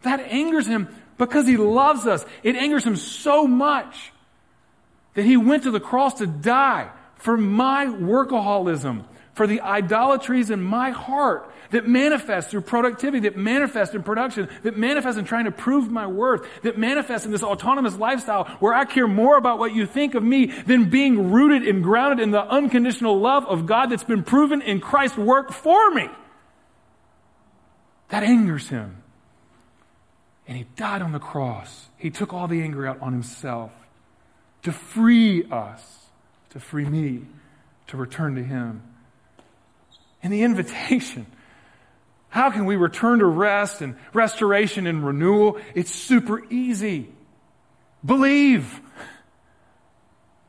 That 0.03 0.19
angers 0.21 0.67
Him 0.67 0.87
because 1.17 1.47
He 1.47 1.57
loves 1.57 2.07
us. 2.07 2.25
It 2.43 2.55
angers 2.55 2.85
Him 2.85 2.95
so 2.95 3.47
much 3.47 4.11
that 5.15 5.25
He 5.25 5.37
went 5.37 5.63
to 5.63 5.71
the 5.71 5.79
cross 5.79 6.15
to 6.15 6.27
die 6.27 6.89
for 7.15 7.37
my 7.37 7.85
workaholism, 7.85 9.05
for 9.33 9.47
the 9.47 9.61
idolatries 9.61 10.49
in 10.49 10.61
my 10.61 10.91
heart 10.91 11.49
that 11.71 11.87
manifest 11.87 12.49
through 12.49 12.61
productivity, 12.61 13.27
that 13.27 13.35
manifest 13.35 13.95
in 13.95 14.03
production, 14.03 14.47
that 14.61 14.77
manifest 14.77 15.17
in 15.17 15.25
trying 15.25 15.45
to 15.45 15.51
prove 15.51 15.89
my 15.89 16.05
worth, 16.05 16.47
that 16.61 16.77
manifest 16.77 17.25
in 17.25 17.31
this 17.31 17.41
autonomous 17.41 17.97
lifestyle 17.97 18.45
where 18.59 18.73
I 18.73 18.85
care 18.85 19.07
more 19.07 19.37
about 19.37 19.57
what 19.57 19.73
you 19.73 19.85
think 19.85 20.15
of 20.15 20.23
me 20.23 20.47
than 20.47 20.89
being 20.89 21.31
rooted 21.31 21.67
and 21.67 21.83
grounded 21.83 22.19
in 22.19 22.31
the 22.31 22.43
unconditional 22.43 23.19
love 23.19 23.45
of 23.45 23.65
God 23.65 23.87
that's 23.87 24.03
been 24.03 24.23
proven 24.23 24.61
in 24.61 24.79
Christ's 24.79 25.17
work 25.17 25.51
for 25.51 25.91
me. 25.91 26.09
That 28.09 28.23
angers 28.23 28.69
him. 28.69 29.02
And 30.47 30.57
he 30.57 30.65
died 30.75 31.01
on 31.01 31.11
the 31.11 31.19
cross. 31.19 31.87
He 31.97 32.09
took 32.09 32.33
all 32.33 32.47
the 32.47 32.61
anger 32.61 32.85
out 32.85 33.01
on 33.01 33.13
himself 33.13 33.71
to 34.63 34.71
free 34.71 35.45
us, 35.49 36.05
to 36.51 36.59
free 36.59 36.85
me, 36.85 37.21
to 37.87 37.97
return 37.97 38.35
to 38.35 38.43
him. 38.43 38.83
And 40.21 40.31
the 40.31 40.43
invitation 40.43 41.25
how 42.33 42.49
can 42.49 42.65
we 42.65 42.77
return 42.77 43.19
to 43.19 43.27
rest 43.27 43.83
and 43.83 43.95
restoration 44.11 44.87
and 44.87 45.05
renewal? 45.05 45.59
It's 45.75 45.93
super 45.93 46.43
easy. 46.51 47.09
Believe. 48.03 48.81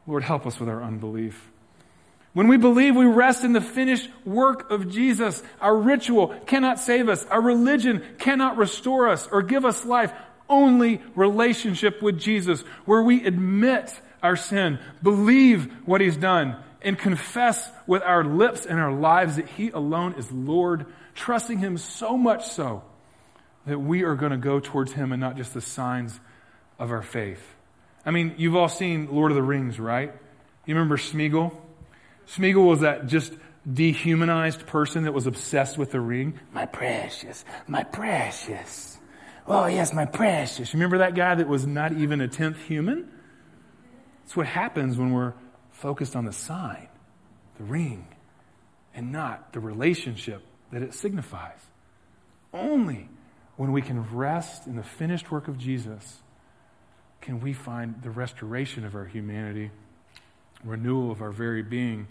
Lord, 0.06 0.22
help 0.22 0.46
us 0.46 0.58
with 0.58 0.70
our 0.70 0.82
unbelief. 0.82 1.50
When 2.34 2.48
we 2.48 2.56
believe, 2.56 2.96
we 2.96 3.06
rest 3.06 3.44
in 3.44 3.52
the 3.52 3.60
finished 3.60 4.10
work 4.24 4.70
of 4.70 4.90
Jesus. 4.90 5.40
Our 5.60 5.76
ritual 5.76 6.28
cannot 6.46 6.80
save 6.80 7.08
us. 7.08 7.24
Our 7.26 7.40
religion 7.40 8.02
cannot 8.18 8.56
restore 8.56 9.08
us 9.08 9.28
or 9.30 9.40
give 9.42 9.64
us 9.64 9.84
life. 9.84 10.12
Only 10.48 11.00
relationship 11.14 12.02
with 12.02 12.18
Jesus, 12.18 12.60
where 12.84 13.02
we 13.02 13.24
admit 13.24 13.98
our 14.22 14.36
sin, 14.36 14.80
believe 15.02 15.72
what 15.86 16.00
He's 16.00 16.16
done, 16.16 16.56
and 16.82 16.98
confess 16.98 17.70
with 17.86 18.02
our 18.02 18.24
lips 18.24 18.66
and 18.66 18.80
our 18.80 18.92
lives 18.92 19.36
that 19.36 19.48
He 19.48 19.70
alone 19.70 20.14
is 20.18 20.30
Lord 20.30 20.86
trusting 21.14 21.58
Him 21.58 21.78
so 21.78 22.18
much 22.18 22.48
so 22.48 22.82
that 23.64 23.78
we 23.78 24.02
are 24.02 24.16
going 24.16 24.32
to 24.32 24.38
go 24.38 24.58
towards 24.58 24.92
Him 24.92 25.12
and 25.12 25.20
not 25.20 25.36
just 25.36 25.54
the 25.54 25.60
signs 25.60 26.18
of 26.80 26.90
our 26.90 27.02
faith. 27.02 27.42
I 28.04 28.10
mean, 28.10 28.34
you've 28.38 28.56
all 28.56 28.68
seen 28.68 29.14
Lord 29.14 29.30
of 29.30 29.36
the 29.36 29.42
Rings, 29.42 29.78
right? 29.78 30.12
You 30.66 30.74
remember 30.74 30.96
Smeagol? 30.96 31.56
Smeagol 32.26 32.66
was 32.66 32.80
that 32.80 33.06
just 33.06 33.32
dehumanized 33.70 34.66
person 34.66 35.04
that 35.04 35.12
was 35.12 35.26
obsessed 35.26 35.78
with 35.78 35.90
the 35.90 36.00
ring. 36.00 36.38
My 36.52 36.66
precious, 36.66 37.44
my 37.66 37.82
precious. 37.82 38.98
Oh, 39.46 39.66
yes, 39.66 39.92
my 39.92 40.06
precious. 40.06 40.72
You 40.72 40.78
remember 40.78 40.98
that 40.98 41.14
guy 41.14 41.34
that 41.34 41.48
was 41.48 41.66
not 41.66 41.92
even 41.92 42.20
a 42.20 42.28
tenth 42.28 42.58
human? 42.62 43.10
That's 44.22 44.36
what 44.36 44.46
happens 44.46 44.96
when 44.96 45.12
we're 45.12 45.34
focused 45.70 46.16
on 46.16 46.24
the 46.24 46.32
sign, 46.32 46.88
the 47.58 47.64
ring, 47.64 48.06
and 48.94 49.12
not 49.12 49.52
the 49.52 49.60
relationship 49.60 50.42
that 50.72 50.82
it 50.82 50.94
signifies. 50.94 51.58
Only 52.52 53.08
when 53.56 53.72
we 53.72 53.82
can 53.82 54.14
rest 54.14 54.66
in 54.66 54.76
the 54.76 54.82
finished 54.82 55.30
work 55.30 55.48
of 55.48 55.58
Jesus 55.58 56.22
can 57.20 57.40
we 57.40 57.52
find 57.52 58.02
the 58.02 58.10
restoration 58.10 58.84
of 58.84 58.94
our 58.94 59.04
humanity, 59.04 59.70
renewal 60.64 61.10
of 61.10 61.22
our 61.22 61.30
very 61.30 61.62
being. 61.62 62.06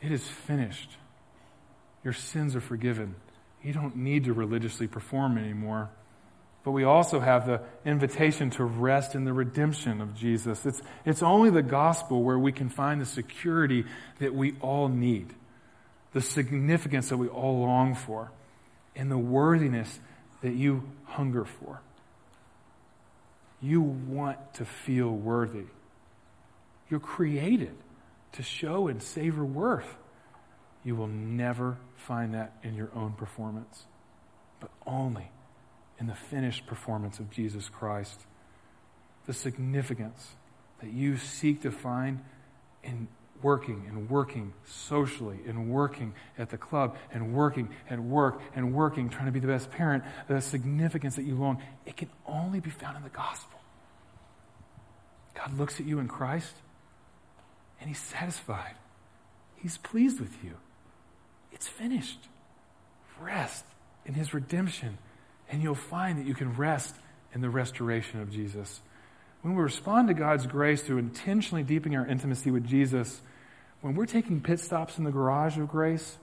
It 0.00 0.12
is 0.12 0.26
finished. 0.26 0.90
Your 2.04 2.12
sins 2.12 2.54
are 2.54 2.60
forgiven. 2.60 3.16
You 3.62 3.72
don't 3.72 3.96
need 3.96 4.24
to 4.24 4.32
religiously 4.32 4.86
perform 4.86 5.36
anymore. 5.36 5.90
But 6.64 6.72
we 6.72 6.84
also 6.84 7.20
have 7.20 7.46
the 7.46 7.62
invitation 7.84 8.50
to 8.50 8.64
rest 8.64 9.14
in 9.14 9.24
the 9.24 9.32
redemption 9.32 10.00
of 10.00 10.14
Jesus. 10.14 10.66
It's, 10.66 10.82
it's 11.04 11.22
only 11.22 11.50
the 11.50 11.62
gospel 11.62 12.22
where 12.22 12.38
we 12.38 12.52
can 12.52 12.68
find 12.68 13.00
the 13.00 13.06
security 13.06 13.84
that 14.18 14.34
we 14.34 14.54
all 14.60 14.88
need 14.88 15.34
the 16.12 16.20
significance 16.20 17.10
that 17.10 17.16
we 17.16 17.28
all 17.28 17.60
long 17.60 17.94
for, 17.94 18.30
and 18.96 19.10
the 19.10 19.18
worthiness 19.18 20.00
that 20.42 20.54
you 20.54 20.82
hunger 21.04 21.44
for. 21.44 21.80
You 23.60 23.80
want 23.80 24.54
to 24.54 24.64
feel 24.64 25.10
worthy. 25.10 25.64
You're 26.90 27.00
created 27.00 27.74
to 28.32 28.42
show 28.42 28.88
and 28.88 29.02
savor 29.02 29.44
worth. 29.44 29.96
You 30.84 30.96
will 30.96 31.08
never 31.08 31.78
find 31.96 32.34
that 32.34 32.54
in 32.62 32.74
your 32.74 32.90
own 32.94 33.12
performance, 33.12 33.84
but 34.60 34.70
only 34.86 35.30
in 35.98 36.06
the 36.06 36.14
finished 36.14 36.66
performance 36.66 37.18
of 37.18 37.30
Jesus 37.30 37.68
Christ. 37.68 38.20
The 39.26 39.34
significance 39.34 40.36
that 40.80 40.92
you 40.92 41.18
seek 41.18 41.62
to 41.62 41.70
find 41.70 42.24
in 42.82 43.08
working 43.42 43.84
and 43.88 44.08
working 44.08 44.52
socially 44.66 45.38
and 45.46 45.68
working 45.70 46.14
at 46.38 46.50
the 46.50 46.56
club 46.56 46.96
and 47.12 47.34
working 47.34 47.68
at 47.90 48.00
work 48.00 48.40
and 48.54 48.72
working, 48.72 49.10
trying 49.10 49.26
to 49.26 49.32
be 49.32 49.40
the 49.40 49.46
best 49.46 49.70
parent, 49.70 50.04
the 50.28 50.40
significance 50.40 51.16
that 51.16 51.24
you 51.24 51.34
long, 51.34 51.62
it 51.86 51.96
can 51.96 52.08
only 52.26 52.60
be 52.60 52.70
found 52.70 52.96
in 52.96 53.02
the 53.02 53.08
gospel. 53.10 53.58
God 55.34 55.56
looks 55.58 55.78
at 55.78 55.86
you 55.86 55.98
in 55.98 56.08
Christ 56.08 56.54
and 57.80 57.88
he's 57.88 57.98
satisfied. 57.98 58.74
He's 59.56 59.78
pleased 59.78 60.20
with 60.20 60.42
you. 60.42 60.54
It's 61.52 61.66
finished. 61.66 62.18
Rest 63.20 63.64
in 64.06 64.14
his 64.14 64.32
redemption, 64.32 64.98
and 65.50 65.62
you'll 65.62 65.74
find 65.74 66.18
that 66.18 66.26
you 66.26 66.34
can 66.34 66.54
rest 66.54 66.94
in 67.34 67.40
the 67.40 67.50
restoration 67.50 68.20
of 68.20 68.30
Jesus. 68.30 68.80
When 69.42 69.54
we 69.54 69.62
respond 69.62 70.08
to 70.08 70.14
God's 70.14 70.46
grace 70.46 70.82
through 70.82 70.98
intentionally 70.98 71.62
deepening 71.62 71.98
our 71.98 72.06
intimacy 72.06 72.50
with 72.50 72.66
Jesus, 72.66 73.20
when 73.80 73.94
we're 73.94 74.06
taking 74.06 74.40
pit 74.40 74.60
stops 74.60 74.98
in 74.98 75.04
the 75.04 75.10
garage 75.10 75.58
of 75.58 75.68
grace, 75.68 76.16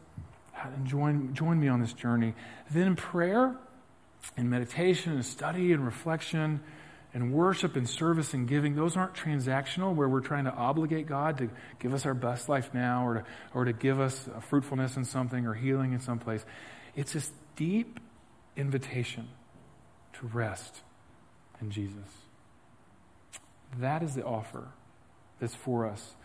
uh, 0.57 0.67
and 0.75 0.85
join, 0.85 1.33
join 1.33 1.59
me 1.59 1.67
on 1.67 1.81
this 1.81 1.93
journey. 1.93 2.33
Then 2.71 2.87
in 2.87 2.95
prayer 2.95 3.55
and 4.37 4.49
meditation 4.49 5.13
and 5.13 5.25
study 5.25 5.73
and 5.73 5.85
reflection 5.85 6.61
and 7.15 7.32
worship 7.32 7.78
and 7.78 7.89
service 7.89 8.34
and 8.34 8.45
giving, 8.45 8.75
those 8.75 8.97
aren't 8.97 9.13
transactional 9.13 9.95
where 9.95 10.10
we're 10.10 10.19
trying 10.19 10.43
to 10.43 10.54
obligate 10.54 11.08
God 11.08 11.38
to 11.38 11.49
give 11.80 11.93
us 11.93 12.06
our 12.06 12.13
best 12.13 12.49
life 12.49 12.71
now 12.73 13.08
or 13.08 13.13
to, 13.13 13.23
or 13.54 13.63
to 13.63 13.71
give 13.71 14.01
us 14.01 14.28
fruitfulness 14.49 14.97
in 14.97 15.06
something 15.06 15.47
or 15.47 15.54
healing 15.54 15.93
in 15.93 16.01
some 16.01 16.19
place. 16.19 16.45
It's 16.93 17.13
this 17.13 17.32
deep 17.56 18.01
invitation 18.58 19.30
to 20.19 20.28
rest 20.28 20.82
in 21.62 21.71
Jesus. 21.71 21.96
That 23.79 24.04
is 24.04 24.13
the 24.13 24.25
offer 24.25 24.67
that's 25.39 25.56
for 25.56 25.85
us 25.85 26.15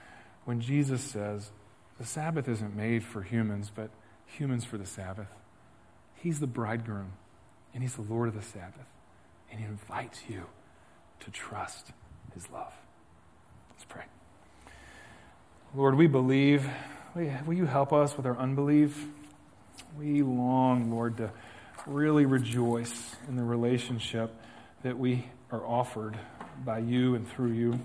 when 0.45 0.61
Jesus 0.61 1.03
says, 1.03 1.53
the 1.99 2.05
Sabbath 2.05 2.49
isn't 2.49 2.75
made 2.75 3.05
for 3.05 3.23
humans, 3.23 3.71
but 3.73 3.91
humans 4.27 4.65
for 4.65 4.77
the 4.77 4.87
Sabbath. 4.87 5.29
He's 6.17 6.41
the 6.41 6.49
bridegroom, 6.49 7.13
and 7.75 7.85
He's 7.85 7.95
the 7.95 8.03
Lord 8.03 8.27
of 8.27 8.35
the 8.35 8.43
Sabbath. 8.43 8.87
And 9.53 9.61
He 9.61 9.67
invites 9.67 10.21
you 10.29 10.47
to 11.21 11.31
trust 11.31 11.93
His 12.35 12.51
love. 12.51 12.73
Let's 13.71 13.85
pray. 13.85 14.05
Lord, 15.75 15.95
we 15.95 16.07
believe. 16.07 16.69
Will 17.15 17.55
you 17.55 17.67
help 17.67 17.93
us 17.93 18.17
with 18.17 18.27
our 18.27 18.37
unbelief? 18.37 19.07
We 19.99 20.23
long, 20.23 20.91
Lord, 20.91 21.17
to 21.19 21.31
really 21.87 22.27
rejoice 22.27 23.17
in 23.29 23.37
the 23.37 23.43
relationship 23.43 24.35
that 24.83 24.99
we 24.99 25.27
are 25.51 25.65
offered 25.65 26.19
by 26.65 26.79
you 26.79 27.15
and 27.15 27.29
through 27.29 27.53
you. 27.53 27.81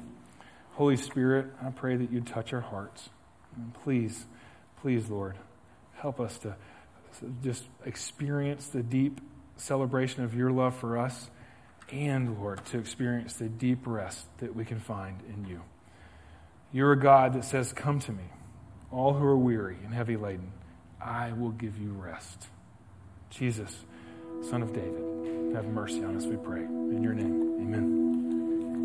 Holy 0.73 0.97
Spirit, 0.97 1.47
I 1.63 1.69
pray 1.69 1.95
that 1.95 2.11
you'd 2.11 2.27
touch 2.27 2.53
our 2.53 2.61
hearts. 2.61 3.09
And 3.55 3.73
please, 3.83 4.25
please, 4.81 5.09
Lord, 5.09 5.35
help 5.95 6.19
us 6.19 6.37
to 6.39 6.55
just 7.41 7.63
experience 7.85 8.67
the 8.67 8.83
deep 8.83 9.21
celebration 9.57 10.23
of 10.23 10.35
your 10.35 10.51
love 10.51 10.75
for 10.75 10.97
us 10.97 11.29
and, 11.91 12.39
Lord, 12.39 12.65
to 12.67 12.79
experience 12.79 13.35
the 13.35 13.47
deep 13.47 13.85
rest 13.85 14.25
that 14.39 14.55
we 14.55 14.65
can 14.65 14.79
find 14.79 15.21
in 15.27 15.45
you. 15.45 15.61
You're 16.71 16.93
a 16.93 16.99
God 16.99 17.33
that 17.33 17.45
says, 17.45 17.71
Come 17.73 17.99
to 18.01 18.11
me, 18.11 18.25
all 18.91 19.13
who 19.13 19.25
are 19.25 19.37
weary 19.37 19.77
and 19.83 19.93
heavy 19.93 20.17
laden. 20.17 20.51
I 20.99 21.33
will 21.33 21.51
give 21.51 21.77
you 21.77 21.91
rest. 21.91 22.47
Jesus, 23.29 23.85
Son 24.49 24.61
of 24.61 24.73
David, 24.73 25.55
have 25.55 25.65
mercy 25.65 26.03
on 26.03 26.17
us, 26.17 26.25
we 26.25 26.37
pray. 26.37 26.61
In 26.61 27.01
your 27.03 27.13
name, 27.13 27.59
amen. 27.61 27.94